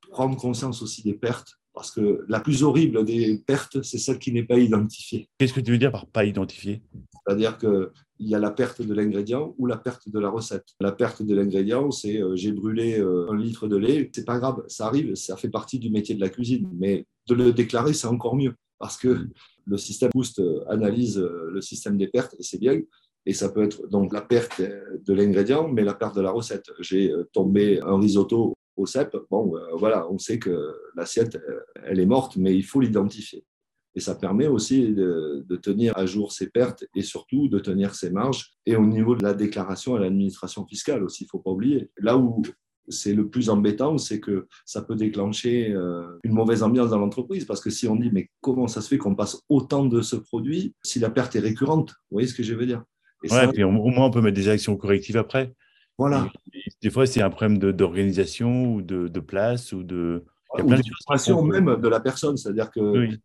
prendre 0.10 0.36
conscience 0.38 0.82
aussi 0.82 1.04
des 1.04 1.14
pertes 1.14 1.60
parce 1.74 1.92
que 1.92 2.26
la 2.28 2.40
plus 2.40 2.64
horrible 2.64 3.06
des 3.06 3.38
pertes, 3.46 3.82
c'est 3.84 3.98
celle 3.98 4.20
qui 4.20 4.32
n'est 4.32 4.44
pas 4.44 4.58
identifiée. 4.58 5.30
Qu'est-ce 5.38 5.54
que 5.54 5.62
tu 5.62 5.72
veux 5.72 5.78
dire 5.78 5.92
par 5.92 6.08
pas 6.08 6.26
identifiée? 6.26 6.82
C'est-à-dire 7.26 7.58
qu'il 7.58 7.90
y 8.20 8.36
a 8.36 8.40
la 8.40 8.52
perte 8.52 8.82
de 8.82 8.94
l'ingrédient 8.94 9.54
ou 9.58 9.66
la 9.66 9.78
perte 9.78 10.10
de 10.10 10.20
la 10.20 10.30
recette. 10.30 10.66
La 10.80 10.92
perte 10.92 11.22
de 11.22 11.36
l'ingrédient, 11.36 11.92
c'est 11.92 12.22
euh, 12.22 12.36
j'ai 12.36 12.52
brûlé 12.52 13.00
euh, 13.00 13.30
un 13.30 13.38
litre 13.38 13.68
de 13.68 13.78
lait. 13.78 14.10
C'est 14.14 14.26
pas 14.26 14.40
grave, 14.40 14.64
ça 14.68 14.88
arrive, 14.88 15.16
ça 15.16 15.38
fait 15.38 15.50
partie 15.50 15.80
du 15.80 15.90
métier 15.90 16.16
de 16.16 16.22
la 16.22 16.30
cuisine. 16.30 16.70
Mais 16.78 17.06
de 17.28 17.36
le 17.36 17.54
déclarer, 17.54 17.94
c'est 17.94 18.08
encore 18.08 18.36
mieux 18.36 18.56
parce 18.80 18.98
que 18.98 19.28
le 19.66 19.78
système 19.78 20.10
Boost 20.14 20.40
euh, 20.40 20.64
analyse 20.70 21.18
le 21.18 21.62
système 21.62 21.98
des 21.98 22.08
pertes 22.08 22.36
et 22.40 22.44
c'est 22.44 22.60
bien. 22.60 22.80
Et 23.26 23.34
ça 23.34 23.50
peut 23.50 23.64
être 23.64 23.88
donc 23.88 24.12
la 24.12 24.22
perte 24.22 24.60
de 24.62 25.14
l'ingrédient, 25.14 25.68
mais 25.68 25.84
la 25.84 25.94
perte 25.94 26.16
de 26.16 26.22
la 26.22 26.32
recette. 26.32 26.72
J'ai 26.80 27.14
tombé 27.32 27.80
un 27.82 28.00
risotto 28.00 28.56
au 28.80 28.86
CEP, 28.86 29.16
bon, 29.30 29.56
euh, 29.56 29.76
voilà, 29.76 30.10
on 30.10 30.18
sait 30.18 30.40
que 30.40 30.74
l'assiette, 30.96 31.38
elle 31.84 32.00
est 32.00 32.06
morte, 32.06 32.38
mais 32.38 32.56
il 32.56 32.64
faut 32.64 32.80
l'identifier. 32.80 33.46
Et 33.96 34.00
ça 34.00 34.16
permet 34.16 34.48
aussi 34.48 34.94
de, 34.94 35.46
tenir 35.62 35.98
à 35.98 36.06
jour 36.06 36.32
ses 36.32 36.50
pertes 36.50 36.86
et 36.96 37.02
surtout 37.02 37.50
de 37.50 37.60
tenir 37.60 37.96
ses 37.96 38.12
marges. 38.12 38.54
Et 38.66 38.76
au 38.76 38.86
niveau 38.86 39.16
de 39.16 39.24
la 39.24 39.34
déclaration 39.34 39.96
à 39.96 40.00
l'administration 40.00 40.66
fiscale 40.66 41.04
aussi, 41.04 41.24
il 41.24 41.26
ne 41.26 41.30
faut 41.30 41.40
pas 41.40 41.52
oublier. 41.52 41.90
Là 41.98 42.18
où 42.18 42.42
c'est 42.88 43.14
le 43.14 43.28
plus 43.28 43.50
embêtant, 43.50 43.98
c'est 43.98 44.20
que 44.20 44.48
ça 44.66 44.82
peut 44.82 44.96
déclencher 44.96 45.72
euh, 45.72 46.06
une 46.24 46.34
mauvaise 46.34 46.64
ambiance 46.64 46.92
dans 46.92 47.00
l'entreprise. 47.00 47.46
Parce 47.46 47.62
que 47.62 47.70
si 47.70 47.88
on 47.88 47.96
dit, 47.96 48.10
mais 48.14 48.30
comment 48.42 48.68
ça 48.68 48.82
se 48.82 48.88
fait 48.88 48.98
qu'on 48.98 49.16
passe 49.16 49.42
autant 49.50 49.86
de 49.86 50.02
ce 50.02 50.16
produit 50.16 50.76
si 50.84 51.00
la 51.00 51.10
perte 51.10 51.36
est 51.36 51.40
récurrente? 51.42 51.90
Vous 51.90 52.16
voyez 52.16 52.28
ce 52.28 52.36
que 52.36 52.44
je 52.44 52.54
veux 52.54 52.66
dire? 52.66 52.84
Et 53.24 53.34
ouais, 53.34 53.52
puis 53.52 53.64
au 53.64 53.72
moins 53.72 54.06
on 54.06 54.12
peut 54.12 54.22
mettre 54.22 54.38
des 54.38 54.48
actions 54.48 54.78
correctives 54.78 55.18
après. 55.18 55.54
Voilà. 56.00 56.30
des 56.82 56.90
fois, 56.90 57.06
c'est 57.06 57.22
un 57.22 57.30
problème 57.30 57.58
d'organisation 57.58 58.76
ou 58.76 58.82
de, 58.82 59.10
de, 59.10 59.20
place 59.20 59.74
ou 59.74 59.84
de. 59.84 60.24
Il 60.58 60.66
y 60.66 60.74
a 60.74 60.78
de 60.78 61.42
même 61.42 61.76
de 61.76 61.88
la 61.90 62.00
personne, 62.00 62.38
c'est-à-dire 62.38 62.72
que 62.72 62.80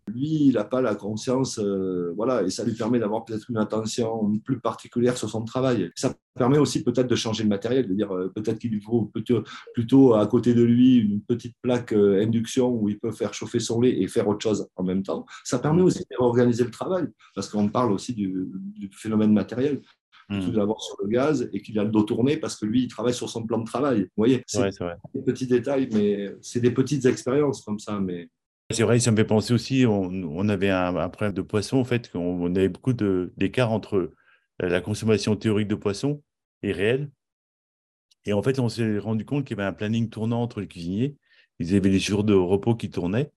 lui, 0.08 0.46
il 0.48 0.54
n'a 0.54 0.64
pas 0.64 0.82
la 0.82 0.96
conscience, 0.96 1.60
euh, 1.60 2.12
voilà, 2.16 2.42
et 2.42 2.50
ça 2.50 2.64
lui 2.64 2.74
permet 2.74 2.98
d'avoir 2.98 3.24
peut-être 3.24 3.48
une 3.48 3.58
attention 3.58 4.28
plus 4.44 4.58
particulière 4.58 5.16
sur 5.16 5.30
son 5.30 5.44
travail. 5.44 5.90
Ça 5.94 6.12
permet 6.36 6.58
aussi 6.58 6.82
peut-être 6.82 7.06
de 7.06 7.14
changer 7.14 7.44
le 7.44 7.48
matériel, 7.48 7.88
de 7.88 7.94
dire 7.94 8.12
euh, 8.12 8.30
peut-être 8.34 8.58
qu'il 8.58 8.72
lui 8.72 8.80
faut 8.82 9.02
plutôt, 9.02 9.44
plutôt, 9.72 10.14
à 10.14 10.26
côté 10.26 10.52
de 10.52 10.62
lui 10.62 10.96
une 10.96 11.22
petite 11.22 11.54
plaque 11.62 11.92
euh, 11.92 12.20
induction 12.20 12.70
où 12.70 12.88
il 12.88 12.98
peut 12.98 13.12
faire 13.12 13.32
chauffer 13.32 13.60
son 13.60 13.80
lait 13.80 14.02
et 14.02 14.08
faire 14.08 14.26
autre 14.26 14.42
chose 14.42 14.68
en 14.74 14.82
même 14.82 15.04
temps. 15.04 15.24
Ça 15.44 15.60
permet 15.60 15.82
aussi 15.82 16.00
de 16.00 16.16
réorganiser 16.18 16.64
le 16.64 16.72
travail, 16.72 17.06
parce 17.36 17.48
qu'on 17.48 17.68
parle 17.68 17.92
aussi 17.92 18.14
du, 18.14 18.48
du 18.76 18.90
phénomène 18.92 19.32
matériel 19.32 19.80
plutôt 20.28 20.48
mmh. 20.48 20.54
d'avoir 20.54 20.80
sur 20.80 20.96
le 21.02 21.08
gaz 21.08 21.48
et 21.52 21.60
qu'il 21.60 21.78
a 21.78 21.84
le 21.84 21.90
dos 21.90 22.02
tourné 22.02 22.36
parce 22.36 22.56
que 22.56 22.66
lui, 22.66 22.84
il 22.84 22.88
travaille 22.88 23.14
sur 23.14 23.28
son 23.28 23.44
plan 23.44 23.58
de 23.58 23.64
travail. 23.64 24.02
Vous 24.02 24.08
voyez, 24.16 24.42
c'est 24.46 24.70
des 25.14 25.22
petits 25.22 25.46
détails, 25.46 25.88
mais 25.92 26.34
c'est 26.40 26.60
des 26.60 26.70
petites 26.70 27.04
expériences 27.06 27.62
comme 27.62 27.78
ça. 27.78 28.00
Mais 28.00 28.28
c'est 28.70 28.82
vrai, 28.82 28.98
ça 28.98 29.10
me 29.10 29.16
fait 29.16 29.24
penser 29.24 29.52
aussi, 29.52 29.84
on, 29.86 30.48
avait 30.48 30.70
un, 30.70 31.08
problème 31.08 31.34
de 31.34 31.42
poisson, 31.42 31.76
en 31.78 31.84
fait, 31.84 32.10
on, 32.14 32.54
avait 32.54 32.68
beaucoup 32.68 32.94
d'écart 32.94 33.72
entre 33.72 33.96
euh, 33.96 34.12
la 34.58 34.80
consommation 34.80 35.36
théorique 35.36 35.68
de 35.68 35.74
poisson 35.74 36.22
et 36.62 36.72
réelle. 36.72 37.10
Et 38.24 38.32
en 38.32 38.42
fait, 38.42 38.58
on 38.58 38.70
s'est 38.70 38.98
rendu 38.98 39.26
compte 39.26 39.44
qu'il 39.44 39.56
y 39.56 39.60
avait 39.60 39.68
un 39.68 39.74
planning 39.74 40.08
tournant 40.08 40.42
entre 40.42 40.60
les 40.60 40.66
cuisiniers 40.66 41.16
ils 41.58 41.74
avaient 41.74 41.88
les 41.88 41.98
jours 41.98 42.24
de 42.24 42.34
repos 42.34 42.74
qui 42.74 42.90
tournaient. 42.90 43.30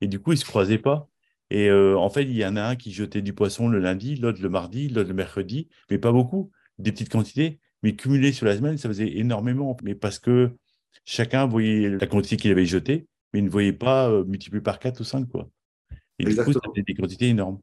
Et 0.00 0.08
du 0.08 0.20
coup, 0.20 0.32
ils 0.32 0.36
ne 0.36 0.40
se 0.40 0.44
croisaient 0.44 0.78
pas. 0.78 1.08
Et 1.54 1.70
euh, 1.70 1.96
en 1.96 2.10
fait, 2.10 2.24
il 2.24 2.32
y 2.32 2.44
en 2.44 2.56
a 2.56 2.62
un 2.64 2.74
qui 2.74 2.90
jetait 2.90 3.22
du 3.22 3.32
poisson 3.32 3.68
le 3.68 3.78
lundi, 3.78 4.16
l'autre 4.16 4.42
le 4.42 4.48
mardi, 4.48 4.88
l'autre 4.88 5.10
le 5.10 5.14
mercredi, 5.14 5.68
mais 5.88 5.98
pas 5.98 6.10
beaucoup, 6.10 6.50
des 6.78 6.90
petites 6.90 7.10
quantités, 7.10 7.60
mais 7.84 7.94
cumulées 7.94 8.32
sur 8.32 8.44
la 8.44 8.56
semaine, 8.56 8.76
ça 8.76 8.88
faisait 8.88 9.18
énormément. 9.18 9.76
Mais 9.84 9.94
parce 9.94 10.18
que 10.18 10.50
chacun 11.04 11.46
voyait 11.46 11.90
la 11.90 12.08
quantité 12.08 12.36
qu'il 12.36 12.50
avait 12.50 12.66
jetée, 12.66 13.06
mais 13.32 13.38
il 13.38 13.44
ne 13.44 13.50
voyait 13.50 13.72
pas 13.72 14.10
euh, 14.10 14.24
multiplié 14.24 14.62
par 14.62 14.80
4 14.80 14.98
ou 14.98 15.04
5. 15.04 15.28
Quoi. 15.28 15.48
Et 16.18 16.24
du 16.24 16.34
coup, 16.34 16.52
ça 16.52 16.58
des 16.74 16.94
quantités 16.94 17.28
énormes. 17.28 17.60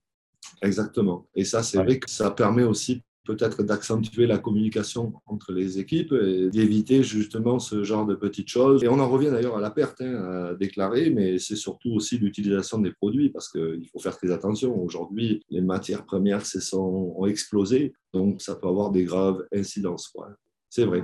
Exactement. 0.62 1.28
Et 1.36 1.44
ça, 1.44 1.62
c'est 1.62 1.78
vrai 1.78 2.00
que 2.00 2.10
ça 2.10 2.32
permet 2.32 2.64
aussi 2.64 3.04
peut-être 3.24 3.64
d'accentuer 3.64 4.28
la 4.28 4.38
communication 4.38 5.14
entre 5.26 5.54
les 5.54 5.80
équipes 5.80 6.14
et 6.14 6.50
d'éviter 6.50 7.04
justement 7.04 7.60
ce 7.60 7.84
genre 7.84 8.06
de 8.06 8.16
petites 8.16 8.50
choses. 8.50 8.84
Et 8.84 8.88
on 8.88 9.00
en 9.00 9.10
revient 9.10 9.30
d'ailleurs 9.30 9.58
à 9.58 9.62
la 9.62 9.72
perte 9.72 10.02
hein, 10.02 10.50
à 10.52 10.54
déclarer, 10.56 11.10
mais 11.10 11.38
c'est 11.38 11.56
surtout 11.56 11.92
aussi 11.92 12.18
l'utilisation 12.18 12.80
des 12.80 12.92
produits 12.92 13.30
parce 13.30 13.50
qu'il 13.50 13.88
faut 13.92 14.00
faire 14.00 14.18
très 14.18 14.32
attention. 14.32 14.82
Aujourd'hui, 14.84 15.44
les 15.50 15.62
matières 15.62 16.06
premières 16.06 16.46
sont, 16.46 17.14
ont 17.18 17.26
explosé, 17.26 17.94
donc 18.14 18.42
ça 18.42 18.56
peut 18.56 18.68
avoir 18.68 18.92
des 18.92 19.04
graves 19.04 19.44
incidences. 19.54 20.12
C'est 20.70 20.86
vrai. 20.86 21.04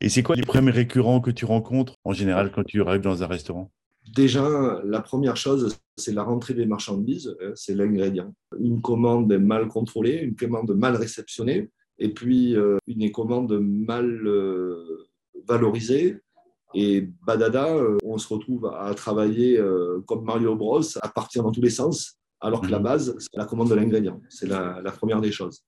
Et 0.00 0.08
c'est 0.08 0.22
quoi 0.22 0.36
les 0.36 0.42
premiers 0.42 0.72
récurrents 0.72 1.20
que 1.20 1.30
tu 1.30 1.44
rencontres 1.44 1.94
en 2.04 2.12
général 2.12 2.52
quand 2.52 2.64
tu 2.64 2.82
arrives 2.82 3.00
dans 3.00 3.22
un 3.22 3.26
restaurant? 3.26 3.70
Déjà, 4.14 4.80
la 4.84 5.00
première 5.00 5.36
chose, 5.36 5.76
c'est 5.96 6.12
la 6.12 6.22
rentrée 6.22 6.54
des 6.54 6.66
marchandises, 6.66 7.36
hein, 7.42 7.52
c'est 7.54 7.74
l'ingrédient. 7.74 8.34
Une 8.58 8.80
commande 8.80 9.32
mal 9.32 9.68
contrôlée, 9.68 10.18
une 10.18 10.36
commande 10.36 10.70
mal 10.76 10.96
réceptionnée, 10.96 11.70
et 11.98 12.12
puis 12.12 12.56
euh, 12.56 12.76
une 12.86 13.10
commande 13.10 13.58
mal 13.60 14.26
euh, 14.26 15.08
valorisée. 15.46 16.18
Et 16.74 17.08
badada, 17.26 17.74
euh, 17.74 17.96
on 18.04 18.18
se 18.18 18.32
retrouve 18.32 18.66
à 18.66 18.92
travailler 18.94 19.60
comme 20.06 20.24
Mario 20.24 20.54
Bros, 20.54 20.82
à 21.00 21.08
partir 21.08 21.42
dans 21.42 21.52
tous 21.52 21.62
les 21.62 21.70
sens, 21.70 22.18
alors 22.40 22.60
que 22.60 22.66
la 22.68 22.78
mhm. 22.78 22.84
base, 22.84 23.16
c'est 23.18 23.36
la 23.36 23.46
commande 23.46 23.70
de 23.70 23.74
l'ingrédient. 23.74 24.20
C'est 24.28 24.46
la, 24.46 24.80
la 24.82 24.92
première 24.92 25.20
des 25.20 25.32
choses. 25.32 25.64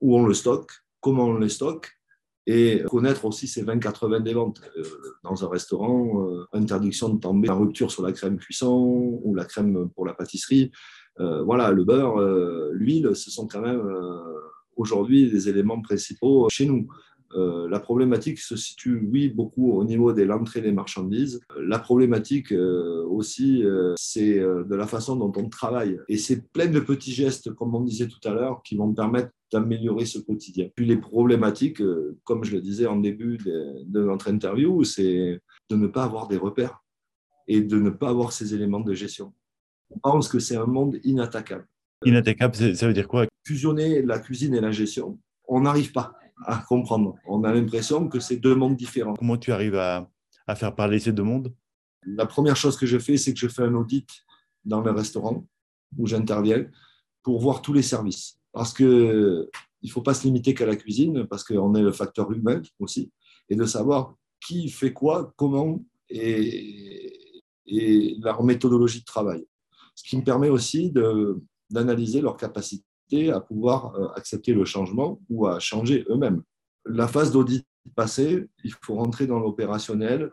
Où 0.00 0.16
on 0.16 0.26
le 0.26 0.34
stocke, 0.34 0.72
comment 1.00 1.26
on 1.26 1.34
le 1.34 1.48
stocke, 1.48 1.99
et 2.46 2.82
connaître 2.88 3.24
aussi 3.24 3.46
ces 3.46 3.64
20-80 3.64 4.22
des 4.22 4.34
ventes. 4.34 4.60
Euh, 4.76 4.82
dans 5.22 5.44
un 5.44 5.48
restaurant, 5.48 6.26
euh, 6.26 6.46
interdiction 6.52 7.08
de 7.10 7.20
tomber 7.20 7.50
en 7.50 7.60
rupture 7.60 7.90
sur 7.90 8.02
la 8.02 8.12
crème 8.12 8.38
cuisson 8.38 9.20
ou 9.22 9.34
la 9.34 9.44
crème 9.44 9.88
pour 9.94 10.06
la 10.06 10.14
pâtisserie. 10.14 10.70
Euh, 11.20 11.42
voilà, 11.42 11.70
le 11.70 11.84
beurre, 11.84 12.20
l'huile, 12.72 13.14
ce 13.14 13.30
sont 13.30 13.46
quand 13.46 13.60
même 13.60 13.82
aujourd'hui 14.76 15.30
des 15.30 15.48
éléments 15.48 15.82
principaux 15.82 16.48
chez 16.48 16.66
nous. 16.66 16.88
Euh, 17.34 17.68
la 17.68 17.78
problématique 17.78 18.38
se 18.38 18.56
situe, 18.56 19.08
oui, 19.10 19.28
beaucoup 19.28 19.72
au 19.72 19.84
niveau 19.84 20.12
de 20.12 20.22
l'entrée 20.22 20.60
des 20.60 20.72
marchandises. 20.72 21.40
La 21.56 21.78
problématique 21.78 22.52
euh, 22.52 23.04
aussi, 23.06 23.64
euh, 23.64 23.94
c'est 23.96 24.38
de 24.38 24.74
la 24.74 24.86
façon 24.86 25.16
dont 25.16 25.32
on 25.36 25.48
travaille. 25.48 25.98
Et 26.08 26.16
c'est 26.16 26.50
plein 26.52 26.66
de 26.66 26.80
petits 26.80 27.12
gestes, 27.12 27.52
comme 27.54 27.74
on 27.74 27.82
disait 27.82 28.08
tout 28.08 28.28
à 28.28 28.32
l'heure, 28.32 28.62
qui 28.62 28.76
vont 28.76 28.92
permettre 28.92 29.30
d'améliorer 29.52 30.06
ce 30.06 30.18
quotidien. 30.18 30.68
Puis 30.74 30.86
les 30.86 30.96
problématiques, 30.96 31.82
comme 32.24 32.44
je 32.44 32.52
le 32.52 32.60
disais 32.60 32.86
en 32.86 32.96
début 32.96 33.36
de, 33.38 33.84
de 33.84 34.04
notre 34.04 34.28
interview, 34.28 34.84
c'est 34.84 35.40
de 35.68 35.76
ne 35.76 35.86
pas 35.88 36.04
avoir 36.04 36.28
des 36.28 36.36
repères 36.36 36.84
et 37.48 37.60
de 37.60 37.78
ne 37.78 37.90
pas 37.90 38.10
avoir 38.10 38.32
ces 38.32 38.54
éléments 38.54 38.80
de 38.80 38.94
gestion. 38.94 39.32
On 39.90 39.98
pense 39.98 40.28
que 40.28 40.38
c'est 40.38 40.56
un 40.56 40.66
monde 40.66 40.98
inattaquable. 41.02 41.66
Inattaquable, 42.04 42.54
ça 42.54 42.86
veut 42.86 42.94
dire 42.94 43.08
quoi? 43.08 43.26
Fusionner 43.44 44.02
la 44.02 44.20
cuisine 44.20 44.54
et 44.54 44.60
la 44.60 44.70
gestion, 44.70 45.18
on 45.48 45.62
n'arrive 45.62 45.90
pas 45.90 46.14
à 46.46 46.58
comprendre. 46.58 47.16
On 47.26 47.44
a 47.44 47.52
l'impression 47.52 48.08
que 48.08 48.20
c'est 48.20 48.36
deux 48.36 48.54
mondes 48.54 48.76
différents. 48.76 49.14
Comment 49.14 49.36
tu 49.36 49.52
arrives 49.52 49.76
à, 49.76 50.08
faire 50.56 50.74
parler 50.74 50.98
ces 50.98 51.12
deux 51.12 51.22
mondes? 51.22 51.54
La 52.04 52.26
première 52.26 52.56
chose 52.56 52.76
que 52.76 52.86
je 52.86 52.98
fais, 52.98 53.16
c'est 53.16 53.32
que 53.32 53.38
je 53.38 53.48
fais 53.48 53.62
un 53.62 53.74
audit 53.74 54.08
dans 54.64 54.80
le 54.80 54.90
restaurant 54.90 55.46
où 55.96 56.06
j'interviens 56.06 56.66
pour 57.22 57.40
voir 57.40 57.62
tous 57.62 57.72
les 57.72 57.82
services. 57.82 58.38
Parce 58.52 58.72
qu'il 58.72 58.86
ne 58.86 59.90
faut 59.90 60.02
pas 60.02 60.14
se 60.14 60.24
limiter 60.24 60.54
qu'à 60.54 60.66
la 60.66 60.76
cuisine, 60.76 61.26
parce 61.26 61.44
qu'on 61.44 61.74
est 61.74 61.82
le 61.82 61.92
facteur 61.92 62.32
humain 62.32 62.62
aussi, 62.78 63.12
et 63.48 63.54
de 63.54 63.64
savoir 63.64 64.14
qui 64.44 64.68
fait 64.70 64.92
quoi, 64.92 65.32
comment, 65.36 65.80
et, 66.08 67.42
et 67.66 68.16
leur 68.20 68.42
méthodologie 68.42 69.00
de 69.00 69.04
travail. 69.04 69.44
Ce 69.94 70.02
qui 70.08 70.16
me 70.16 70.24
permet 70.24 70.48
aussi 70.48 70.92
d'analyser 71.70 72.20
leurs 72.20 72.36
à 73.30 73.40
pouvoir 73.40 73.94
euh, 73.94 74.08
accepter 74.14 74.54
le 74.54 74.64
changement 74.64 75.20
ou 75.28 75.46
à 75.46 75.58
changer 75.58 76.04
eux-mêmes. 76.08 76.42
La 76.86 77.08
phase 77.08 77.32
d'audit 77.32 77.66
passée, 77.94 78.48
il 78.64 78.72
faut 78.82 78.94
rentrer 78.94 79.26
dans 79.26 79.40
l'opérationnel 79.40 80.30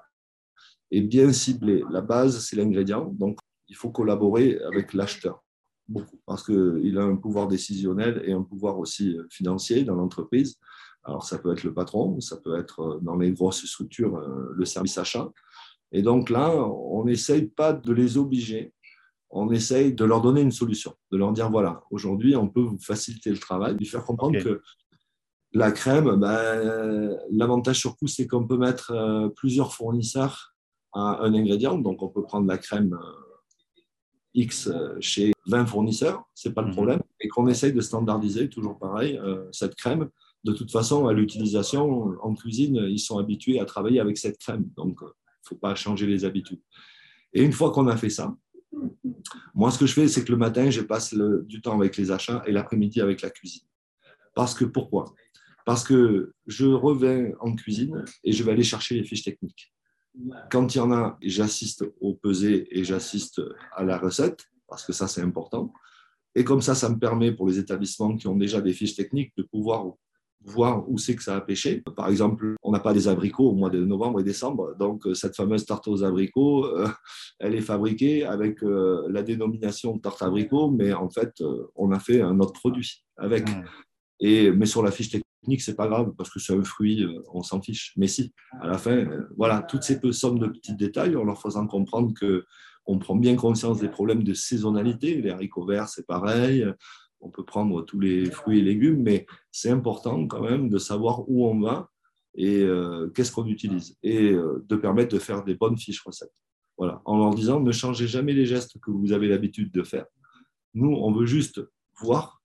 et 0.92 1.02
bien 1.02 1.34
cibler. 1.34 1.84
La 1.90 2.02
base, 2.02 2.46
c'est 2.46 2.56
l'ingrédient, 2.56 3.06
donc 3.06 3.40
il 3.68 3.76
faut 3.76 3.90
collaborer 3.90 4.60
avec 4.72 4.94
l'acheteur 4.94 5.44
beaucoup 5.90 6.20
parce 6.26 6.44
qu'il 6.44 6.98
a 6.98 7.04
un 7.04 7.16
pouvoir 7.16 7.48
décisionnel 7.48 8.22
et 8.26 8.34
un 8.34 8.44
pouvoir 8.44 8.78
aussi 8.78 9.18
euh, 9.18 9.26
financier 9.30 9.84
dans 9.84 9.96
l'entreprise. 9.96 10.58
Alors 11.04 11.24
ça 11.24 11.38
peut 11.38 11.54
être 11.54 11.64
le 11.64 11.74
patron, 11.74 12.20
ça 12.20 12.38
peut 12.38 12.60
être 12.60 12.82
euh, 12.82 13.00
dans 13.02 13.16
les 13.16 13.32
grosses 13.32 13.66
structures 13.66 14.20
le 14.20 14.66
service 14.66 14.98
achat. 14.98 15.32
Et 15.94 16.02
donc 16.02 16.30
là, 16.30 16.54
on 16.54 17.06
n'essaye 17.06 17.48
pas 17.48 17.72
de 17.72 17.94
les 17.94 18.18
obliger 18.18 18.74
on 19.30 19.52
essaye 19.52 19.94
de 19.94 20.06
leur 20.06 20.22
donner 20.22 20.42
une 20.42 20.52
solution, 20.52 20.94
de 21.12 21.18
leur 21.18 21.32
dire 21.34 21.50
voilà, 21.50 21.84
aujourd'hui, 21.92 22.36
on 22.36 22.48
peut 22.48 22.62
vous 22.62 22.80
faciliter 22.80 23.30
le 23.30 23.38
travail, 23.38 23.76
lui 23.76 23.86
faire 23.86 24.04
comprendre 24.04 24.40
que 24.42 24.62
la 25.54 25.72
crème, 25.72 26.16
ben, 26.18 27.18
l'avantage 27.32 27.80
sur 27.80 27.98
coup, 27.98 28.08
c'est 28.08 28.28
qu'on 28.28 28.46
peut 28.46 28.58
mettre 28.58 28.92
euh, 28.92 29.30
plusieurs 29.30 29.74
fournisseurs 29.74 30.56
à 30.94 31.24
un 31.24 31.34
ingrédient. 31.34 31.78
Donc, 31.78 32.04
on 32.04 32.10
peut 32.10 32.24
prendre 32.24 32.48
la 32.48 32.58
crème 32.58 32.94
euh, 32.94 33.82
X 34.34 34.68
euh, 34.68 34.96
chez 35.00 35.34
20 35.48 35.66
fournisseurs, 35.66 36.24
c'est 36.36 36.54
pas 36.54 36.62
le 36.62 36.68
mhm. 36.68 36.74
problème, 36.74 37.00
et 37.22 37.28
qu'on 37.28 37.48
essaye 37.48 37.74
de 37.74 37.82
standardiser, 37.82 38.50
toujours 38.50 38.78
pareil, 38.78 39.20
cette 39.52 39.76
crème. 39.76 40.10
De 40.44 40.52
toute 40.52 40.72
façon, 40.72 41.08
à 41.08 41.14
l'utilisation 41.14 42.14
en 42.22 42.34
cuisine, 42.36 42.86
ils 42.90 43.00
sont 43.00 43.18
habitués 43.18 43.60
à 43.60 43.66
travailler 43.66 44.00
avec 44.00 44.18
cette 44.18 44.38
crème, 44.38 44.70
donc 44.76 45.00
il 45.02 45.06
ne 45.06 45.10
faut 45.44 45.56
pas 45.56 45.74
changer 45.74 46.06
les 46.06 46.26
habitudes. 46.26 46.62
Et 47.34 47.44
une 47.44 47.54
fois 47.54 47.72
qu'on 47.72 47.88
a 47.88 47.96
fait 47.96 48.10
ça, 48.10 48.36
moi, 49.54 49.72
ce 49.72 49.80
que 49.80 49.86
je 49.86 49.94
fais, 49.94 50.08
c'est 50.08 50.24
que 50.24 50.32
le 50.32 50.38
matin, 50.38 50.70
je 50.70 50.82
passe 50.82 51.14
du 51.14 51.62
temps 51.62 51.80
avec 51.80 51.98
les 51.98 52.12
achats 52.12 52.44
et 52.46 52.52
l'après-midi 52.52 53.02
avec 53.02 53.22
la 53.22 53.30
cuisine. 53.30 53.64
Parce 54.36 54.54
que 54.54 54.66
pourquoi? 54.66 55.14
Parce 55.66 55.84
que 55.84 56.34
je 56.46 56.68
reviens 56.68 57.32
en 57.40 57.56
cuisine 57.56 58.06
et 58.24 58.32
je 58.32 58.44
vais 58.44 58.52
aller 58.52 58.64
chercher 58.64 58.96
les 58.96 59.04
fiches 59.04 59.24
techniques. 59.24 59.74
Quand 60.50 60.74
il 60.74 60.78
y 60.78 60.82
en 60.82 60.92
a, 60.92 61.18
j'assiste 61.22 61.86
au 62.00 62.16
pesé 62.16 62.68
et 62.72 62.84
j'assiste 62.84 63.42
à 63.76 63.84
la 63.84 63.98
recette, 63.98 64.46
parce 64.68 64.86
que 64.86 64.94
ça, 64.94 65.08
c'est 65.08 65.22
important. 65.22 65.74
Et 66.36 66.44
comme 66.44 66.62
ça, 66.62 66.76
ça 66.76 66.90
me 66.90 66.98
permet 66.98 67.32
pour 67.32 67.48
les 67.48 67.60
établissements 67.60 68.16
qui 68.16 68.28
ont 68.28 68.36
déjà 68.36 68.62
des 68.62 68.74
fiches 68.74 68.96
techniques 68.96 69.34
de 69.38 69.44
pouvoir 69.44 69.94
voir 70.44 70.90
où 70.90 70.98
c'est 70.98 71.16
que 71.16 71.24
ça 71.24 71.36
a 71.36 71.42
pêché. 71.42 71.84
Par 71.96 72.10
exemple, 72.10 72.56
on 72.64 72.72
n'a 72.72 72.80
pas 72.80 72.94
des 72.94 73.08
abricots 73.08 73.50
au 73.50 73.54
mois 73.54 73.70
de 73.70 73.84
novembre 73.84 74.20
et 74.20 74.24
décembre, 74.24 74.76
donc 74.78 75.06
euh, 75.06 75.14
cette 75.14 75.36
fameuse 75.36 75.66
tarte 75.66 75.88
aux 75.88 76.04
abricots, 76.04 76.66
euh, 76.66 76.88
elle 77.40 77.56
est 77.56 77.62
fabriquée 77.62 78.26
avec 78.26 78.64
euh, 78.64 79.06
la 79.10 79.24
dénomination 79.24 79.98
tarte 80.00 80.22
abricot, 80.22 80.72
mais 80.72 80.94
en 80.94 81.10
fait, 81.10 81.44
on 81.76 81.92
a 81.92 82.00
fait 82.00 82.22
un 82.22 82.40
autre 82.40 82.54
produit 82.54 83.04
avec. 83.18 83.48
Et, 84.20 84.52
mais 84.52 84.66
sur 84.66 84.82
la 84.82 84.90
fiche 84.90 85.10
technique, 85.10 85.62
c'est 85.62 85.76
pas 85.76 85.88
grave 85.88 86.14
parce 86.18 86.32
que 86.32 86.40
c'est 86.40 86.54
un 86.54 86.64
fruit, 86.64 87.06
on 87.34 87.44
s'en 87.44 87.62
fiche. 87.62 87.94
Mais 87.98 88.08
si, 88.08 88.34
à 88.62 88.68
la 88.68 88.78
fin, 88.80 89.06
voilà, 89.38 89.62
toutes 89.62 89.84
ces 89.84 90.00
sommes 90.12 90.40
de 90.40 90.48
petits 90.48 90.76
détails, 90.76 91.16
en 91.16 91.24
leur 91.24 91.40
faisant 91.40 91.68
comprendre 91.68 92.14
que 92.20 92.44
on 92.88 92.98
prend 92.98 93.16
bien 93.16 93.36
conscience 93.36 93.80
des 93.80 93.90
problèmes 93.90 94.24
de 94.24 94.34
saisonnalité. 94.34 95.22
Les 95.22 95.30
haricots 95.30 95.66
verts, 95.66 95.90
c'est 95.90 96.08
pareil 96.08 96.66
on 97.20 97.30
peut 97.30 97.44
prendre 97.44 97.84
tous 97.84 98.00
les 98.00 98.30
fruits 98.30 98.60
et 98.60 98.62
légumes, 98.62 99.02
mais 99.02 99.26
c'est 99.52 99.70
important 99.70 100.28
quand 100.28 100.42
même 100.42 100.70
de 100.70 100.78
savoir 100.78 101.30
où 101.30 101.48
on 101.48 101.60
va 101.60 101.90
et 102.36 102.62
euh, 102.62 103.10
qu'est-ce 103.10 103.32
qu'on 103.32 103.48
utilise 103.48 103.98
et 104.04 104.32
euh, 104.32 104.64
de 104.68 104.76
permettre 104.76 105.14
de 105.14 105.20
faire 105.20 105.44
des 105.44 105.56
bonnes 105.56 105.78
fiches 105.78 106.02
recettes. 106.02 106.34
Voilà, 106.78 107.02
en 107.06 107.18
leur 107.18 107.34
disant 107.34 107.60
ne 107.60 107.72
changez 107.72 108.08
jamais 108.08 108.34
les 108.34 108.46
gestes 108.46 108.80
que 108.80 108.92
vous 108.92 109.12
avez 109.12 109.28
l'habitude 109.28 109.72
de 109.72 109.84
faire. 109.84 110.06
Nous, 110.76 110.92
on 110.92 111.12
veut 111.12 111.26
juste 111.26 111.62
voir 112.00 112.42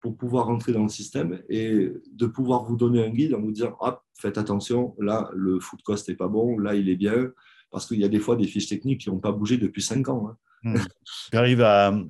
pour 0.00 0.16
pouvoir 0.16 0.46
rentrer 0.46 0.72
dans 0.72 0.82
le 0.82 0.88
système 0.88 1.42
et 1.48 1.90
de 2.12 2.26
pouvoir 2.26 2.64
vous 2.64 2.76
donner 2.76 3.04
un 3.04 3.10
guide 3.10 3.34
en 3.34 3.40
vous 3.40 3.50
disant 3.50 3.76
ah, 3.80 4.02
faites 4.14 4.38
attention, 4.38 4.94
là 4.98 5.30
le 5.34 5.58
food 5.58 5.82
cost 5.82 6.08
n'est 6.08 6.14
pas 6.14 6.28
bon, 6.28 6.58
là 6.58 6.74
il 6.74 6.88
est 6.88 6.96
bien, 6.96 7.32
parce 7.70 7.86
qu'il 7.86 7.98
y 7.98 8.04
a 8.04 8.08
des 8.08 8.20
fois 8.20 8.36
des 8.36 8.46
fiches 8.46 8.68
techniques 8.68 9.00
qui 9.00 9.10
n'ont 9.10 9.18
pas 9.18 9.32
bougé 9.32 9.56
depuis 9.56 9.82
5 9.82 10.08
ans. 10.10 10.28
Hein. 10.28 10.36
Hmm. 10.62 10.76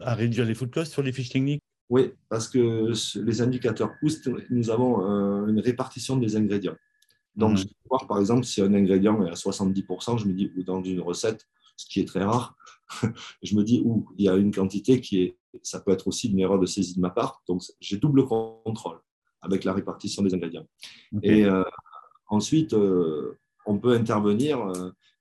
À 0.03 0.15
réduire 0.15 0.45
les 0.45 0.55
food 0.55 0.71
costs 0.71 0.93
sur 0.93 1.03
les 1.03 1.13
fiches 1.13 1.31
techniques? 1.31 1.63
Oui, 1.91 2.13
parce 2.29 2.49
que 2.49 2.93
les 3.21 3.43
indicateurs 3.43 3.93
OUST, 4.03 4.31
nous 4.51 4.71
avons 4.71 5.05
euh, 5.05 5.47
une 5.49 5.61
répartition 5.61 6.17
des 6.17 6.37
ingrédients. 6.37 6.77
Donc, 7.37 7.53
mhm. 7.53 7.57
je 7.59 7.63
vais 7.65 7.75
voir, 7.91 8.07
par 8.07 8.19
exemple, 8.21 8.45
si 8.45 8.63
un 8.63 8.73
ingrédient 8.73 9.23
est 9.25 9.31
à 9.31 9.35
70%, 9.35 10.19
je 10.19 10.27
me 10.27 10.33
dis, 10.33 10.51
ou 10.57 10.63
dans 10.63 10.83
une 10.83 11.01
recette, 11.01 11.47
ce 11.77 11.87
qui 11.87 12.01
est 12.01 12.07
très 12.07 12.25
rare, 12.25 12.57
je 13.43 13.55
me 13.55 13.65
dis, 13.65 13.83
ou 13.85 14.09
il 14.17 14.25
y 14.25 14.29
a 14.29 14.37
une 14.37 14.53
quantité 14.53 15.01
qui 15.01 15.23
est, 15.23 15.37
ça 15.63 15.81
peut 15.81 15.91
être 15.91 16.09
aussi 16.09 16.29
une 16.29 16.39
erreur 16.39 16.59
de 16.59 16.67
saisie 16.67 16.95
de 16.95 17.01
ma 17.01 17.11
part. 17.11 17.43
Donc, 17.49 17.63
j'ai 17.81 17.99
double 17.99 18.25
contrôle 18.25 19.01
avec 19.43 19.65
la 19.65 19.73
répartition 19.73 20.23
des 20.23 20.35
ingrédients. 20.35 20.67
Et 21.23 21.45
euh, 21.45 21.63
ensuite, 22.29 22.73
euh, 22.73 23.39
on 23.67 23.79
peut 23.79 23.93
intervenir 23.93 24.73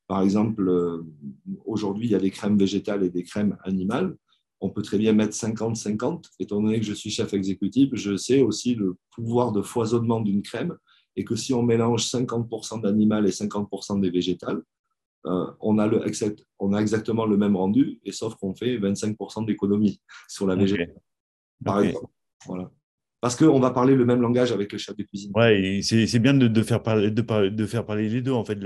Par 0.07 0.21
exemple, 0.21 1.03
aujourd'hui, 1.65 2.07
il 2.07 2.11
y 2.11 2.15
a 2.15 2.19
des 2.19 2.31
crèmes 2.31 2.57
végétales 2.57 3.03
et 3.03 3.09
des 3.09 3.23
crèmes 3.23 3.57
animales. 3.63 4.15
On 4.63 4.69
peut 4.69 4.81
très 4.81 4.97
bien 4.97 5.11
mettre 5.11 5.35
50-50. 5.35 6.29
Étant 6.39 6.61
donné 6.61 6.79
que 6.79 6.85
je 6.85 6.93
suis 6.93 7.09
chef 7.09 7.33
exécutif, 7.33 7.89
je 7.91 8.15
sais 8.15 8.41
aussi 8.41 8.75
le 8.75 8.95
pouvoir 9.11 9.51
de 9.51 9.61
foisonnement 9.61 10.21
d'une 10.21 10.41
crème 10.41 10.77
et 11.17 11.25
que 11.25 11.35
si 11.35 11.53
on 11.53 11.63
mélange 11.63 12.05
50% 12.05 12.81
d'animal 12.81 13.27
et 13.27 13.31
50% 13.31 13.99
des 13.99 14.09
végétales, 14.09 14.61
euh, 15.25 15.51
on, 15.59 15.79
a 15.79 15.87
le, 15.87 16.01
on 16.59 16.71
a 16.71 16.79
exactement 16.79 17.25
le 17.25 17.35
même 17.35 17.57
rendu, 17.57 17.99
et 18.05 18.13
sauf 18.13 18.35
qu'on 18.35 18.55
fait 18.55 18.77
25% 18.77 19.45
d'économie 19.45 20.01
sur 20.29 20.47
la 20.47 20.55
végétale. 20.55 20.95
Par 21.63 21.81
exemple. 21.81 22.07
Voilà. 22.45 22.71
Parce 23.19 23.35
qu'on 23.35 23.59
va 23.59 23.71
parler 23.71 23.95
le 23.95 24.05
même 24.05 24.21
langage 24.21 24.53
avec 24.53 24.71
le 24.71 24.77
chef 24.77 24.95
de 24.95 25.03
cuisine. 25.03 25.31
Ouais, 25.35 25.81
c'est 25.81 26.19
bien 26.19 26.33
de, 26.33 26.63
faire 26.63 26.81
parler, 26.81 27.11
de, 27.11 27.65
faire 27.65 27.85
parler 27.85 28.07
les 28.07 28.21
deux, 28.21 28.31
en 28.31 28.45
fait, 28.45 28.59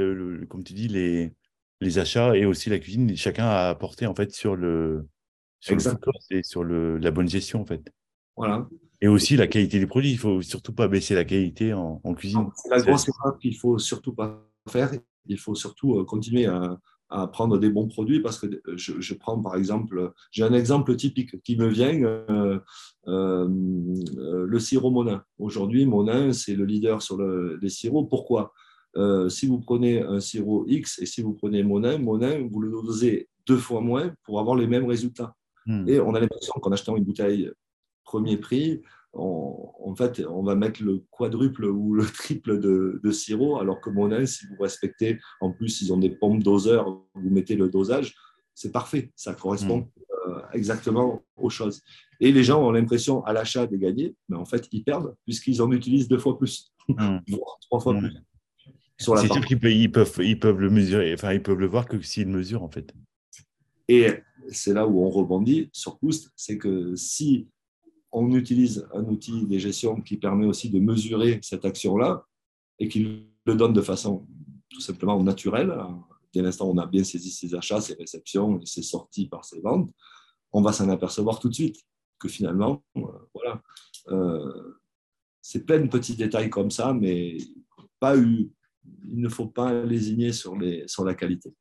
comme 0.48 0.64
tu 0.64 0.74
dis, 0.74 0.88
les, 0.88 1.34
les 1.82 2.00
achats 2.00 2.36
et 2.36 2.46
aussi 2.46 2.70
la 2.70 2.78
cuisine, 2.80 3.16
chacun 3.16 3.46
a 3.46 3.70
apporté 3.70 4.06
en 4.06 4.16
fait 4.16 4.32
sur 4.32 4.56
le 4.56 5.08
sur 5.60 5.78
et 6.32 6.44
sur 6.44 6.64
le, 6.64 6.98
la 6.98 7.12
bonne 7.12 7.28
gestion 7.30 7.62
en 7.62 7.66
fait. 7.66 7.84
Voilà. 8.36 8.68
Et 9.02 9.08
aussi 9.08 9.38
la 9.38 9.48
qualité 9.48 9.80
des 9.80 9.88
produits. 9.88 10.12
Il 10.12 10.18
faut 10.18 10.42
surtout 10.42 10.74
pas 10.74 10.88
baisser 10.88 11.16
la 11.16 11.24
qualité 11.24 11.74
en, 11.74 12.00
cuisine. 12.16 12.50
C'est 12.56 12.70
la 12.70 12.82
grosse 12.82 13.08
erreur 13.08 13.38
qu'il 13.40 13.56
faut 13.56 13.78
surtout 13.78 14.14
pas 14.14 14.44
faire. 14.70 14.92
Il 15.26 15.38
faut 15.38 15.56
surtout 15.56 16.00
euh, 16.00 16.06
continuer 16.06 16.46
à, 16.46 16.80
à 17.10 17.28
prendre 17.28 17.58
des 17.58 17.70
bons 17.70 17.88
produits 17.88 18.20
parce 18.20 18.40
que 18.40 18.62
je, 18.76 19.14
prends 19.14 19.42
par 19.42 19.56
exemple, 19.56 20.14
j'ai 20.32 20.44
un 20.44 20.54
exemple 20.54 20.96
typique 20.96 21.42
qui 21.44 21.56
me 21.56 21.68
vient, 21.68 21.94
euh, 22.04 22.60
euh, 23.08 23.48
le 23.50 24.60
sirop 24.60 24.92
Monin. 24.92 25.24
Aujourd'hui, 25.40 25.86
Monin, 25.86 26.34
c'est 26.34 26.56
le 26.56 26.66
leader 26.66 27.02
sur 27.02 27.18
le, 27.18 27.58
les 27.62 27.70
sirops. 27.70 28.10
Pourquoi? 28.10 28.54
Euh, 28.98 29.30
Si 29.30 29.48
vous 29.48 29.60
prenez 29.60 30.02
un 30.02 30.20
sirop 30.20 30.66
X 30.68 31.00
et 31.00 31.06
si 31.06 31.22
vous 31.22 31.34
prenez 31.34 31.64
Monin, 31.64 31.98
Monin, 31.98 32.46
vous 32.50 32.60
le 32.60 32.70
dosez 32.70 33.30
deux 33.46 33.58
fois 33.58 33.82
moins 33.82 34.14
pour 34.24 34.40
avoir 34.40 34.56
les 34.56 34.68
mêmes 34.68 34.86
résultats. 34.86 35.36
Hmm. 35.68 35.88
Et 35.88 36.00
on 36.00 36.16
a 36.16 36.20
l'impression 36.20 36.54
qu'en 36.60 36.72
achetant 36.72 36.98
une 36.98 37.04
bouteille 37.04 37.52
premier 38.04 38.38
prix, 38.38 38.82
en 39.14 39.96
fait, 39.96 40.24
on 40.30 40.44
va 40.44 40.56
mettre 40.56 40.84
le 40.84 41.04
quadruple 41.12 41.66
ou 41.66 41.94
le 41.94 42.06
triple 42.14 42.60
de, 42.60 43.12
sirop, 43.12 43.60
alors 43.60 43.82
que 43.82 43.90
Monin, 43.90 44.26
si 44.26 44.46
vous 44.48 44.62
respectez, 44.62 45.20
en 45.42 45.52
plus, 45.52 45.82
ils 45.82 45.94
ont 45.94 45.98
des 45.98 46.10
pompes 46.10 46.44
doseurs, 46.44 46.86
vous 47.14 47.30
mettez 47.30 47.56
le 47.56 47.70
dosage, 47.70 48.16
c'est 48.54 48.72
parfait, 48.72 49.12
ça 49.16 49.34
correspond 49.34 49.80
mm. 49.80 50.30
euh, 50.30 50.42
exactement 50.54 51.22
aux 51.36 51.50
choses. 51.50 51.82
Et 52.20 52.32
les 52.32 52.44
gens 52.44 52.64
ont 52.64 52.72
l'impression 52.72 53.24
à 53.26 53.34
l'achat 53.34 53.68
de 53.68 53.78
gagner, 53.78 54.16
mais 54.30 54.36
en 54.36 54.46
fait, 54.46 54.68
ils 54.72 54.84
perdent 54.84 55.16
puisqu'ils 55.26 55.62
en 55.62 55.72
utilisent 55.72 56.08
deux 56.08 56.18
fois 56.18 56.38
plus, 56.38 56.74
mm. 56.88 57.18
voire 57.30 57.58
trois 57.62 57.80
fois 57.80 57.96
plus. 57.96 58.14
C'est 59.00 59.32
sûr 59.32 59.46
qu'ils 59.46 59.60
peuvent, 59.92 60.12
ils 60.20 60.40
peuvent, 60.40 60.60
le 60.60 60.72
mesurer, 60.72 61.14
enfin, 61.14 61.34
ils 61.34 61.42
peuvent 61.42 61.60
le 61.60 61.68
voir 61.68 61.86
que 61.86 62.02
s'ils 62.02 62.28
mesurent, 62.28 62.64
en 62.64 62.70
fait. 62.70 62.94
Et 63.88 64.08
c'est 64.52 64.74
là 64.74 64.88
où 64.88 65.04
on 65.04 65.10
rebondit 65.10 65.70
sur 65.74 65.98
Boost, 66.02 66.32
c'est 66.36 66.58
que 66.58 66.96
si 66.96 67.48
on 68.12 68.34
utilise 68.34 68.88
un 68.94 69.04
outil 69.06 69.46
de 69.46 69.58
gestion 69.58 70.02
qui 70.02 70.18
permet 70.18 70.46
aussi 70.46 70.70
de 70.70 70.80
mesurer 70.80 71.40
cette 71.42 71.66
action-là 71.66 72.26
et 72.80 72.88
qui 72.88 73.28
le 73.46 73.56
donne 73.56 73.74
de 73.74 73.82
façon 73.82 74.28
tout 74.70 74.82
simplement 74.82 75.22
naturelle. 75.24 75.74
Dès 76.34 76.42
l'instant 76.42 76.68
où 76.68 76.74
on 76.74 76.78
a 76.78 76.86
bien 76.86 77.04
saisi 77.04 77.32
ses 77.32 77.56
achats, 77.56 77.82
ses 77.82 77.96
réceptions 77.96 78.64
ses 78.66 78.82
sorties 78.82 79.28
par 79.28 79.46
ses 79.46 79.62
ventes, 79.62 79.92
on 80.52 80.62
va 80.62 80.72
s'en 80.72 80.90
apercevoir 80.90 81.40
tout 81.40 81.50
de 81.50 81.54
suite 81.54 81.78
que 82.20 82.28
finalement, 82.28 82.84
euh, 82.96 83.02
voilà, 83.34 83.62
euh, 84.10 84.80
c'est 85.42 85.66
plein 85.66 85.80
de 85.80 85.88
petits 85.88 86.16
détails 86.16 86.50
comme 86.50 86.72
ça, 86.72 86.94
mais 86.94 87.38
pas 88.00 88.18
eu, 88.18 88.52
il 89.04 89.20
ne 89.22 89.30
faut 89.30 89.48
pas 89.48 89.84
lésigner 89.84 90.34
sur, 90.34 90.58
sur 90.88 91.06
la 91.06 91.14
qualité. 91.14 91.54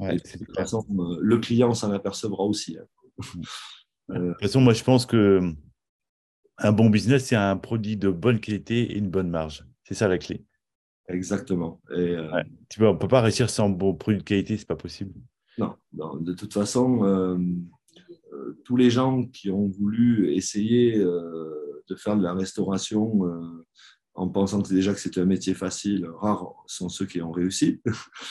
De 0.00 0.38
toute 0.38 0.56
façon, 0.56 0.84
euh, 0.90 1.18
le 1.20 1.38
client 1.38 1.74
s'en 1.74 1.92
apercevra 1.92 2.44
aussi. 2.44 2.78
Hein. 2.78 2.86
De 4.08 4.32
toute 4.32 4.40
façon, 4.40 4.60
moi, 4.60 4.72
je 4.72 4.82
pense 4.82 5.06
que 5.06 5.54
un 6.58 6.72
bon 6.72 6.90
business, 6.90 7.26
c'est 7.26 7.36
un 7.36 7.56
produit 7.56 7.96
de 7.96 8.10
bonne 8.10 8.40
qualité 8.40 8.92
et 8.92 8.98
une 8.98 9.10
bonne 9.10 9.30
marge. 9.30 9.64
C'est 9.84 9.94
ça 9.94 10.08
la 10.08 10.18
clé. 10.18 10.44
Exactement. 11.08 11.80
Et, 11.90 12.16
euh, 12.16 12.42
tu 12.68 12.84
on 12.84 12.92
ne 12.92 12.98
peut 12.98 13.08
pas 13.08 13.20
réussir 13.20 13.50
sans 13.50 13.68
bon 13.68 13.94
produit 13.94 14.18
de 14.18 14.24
qualité, 14.24 14.56
c'est 14.56 14.68
pas 14.68 14.76
possible. 14.76 15.12
Non, 15.58 15.76
de 16.20 16.32
toute 16.32 16.54
façon, 16.54 17.04
euh, 17.04 17.36
euh, 18.32 18.58
tous 18.64 18.76
les 18.76 18.88
gens 18.88 19.26
qui 19.26 19.50
ont 19.50 19.68
voulu 19.68 20.32
essayer 20.34 20.98
de 20.98 21.96
faire 21.96 22.16
de 22.16 22.22
la 22.22 22.32
restauration 22.32 23.20
en 24.14 24.28
pensant 24.28 24.60
déjà 24.60 24.94
que 24.94 25.00
c'était 25.00 25.20
un 25.20 25.26
métier 25.26 25.54
facile, 25.54 26.06
rares 26.20 26.54
sont 26.66 26.88
ceux 26.88 27.06
qui 27.06 27.20
ont 27.20 27.32
réussi. 27.32 27.82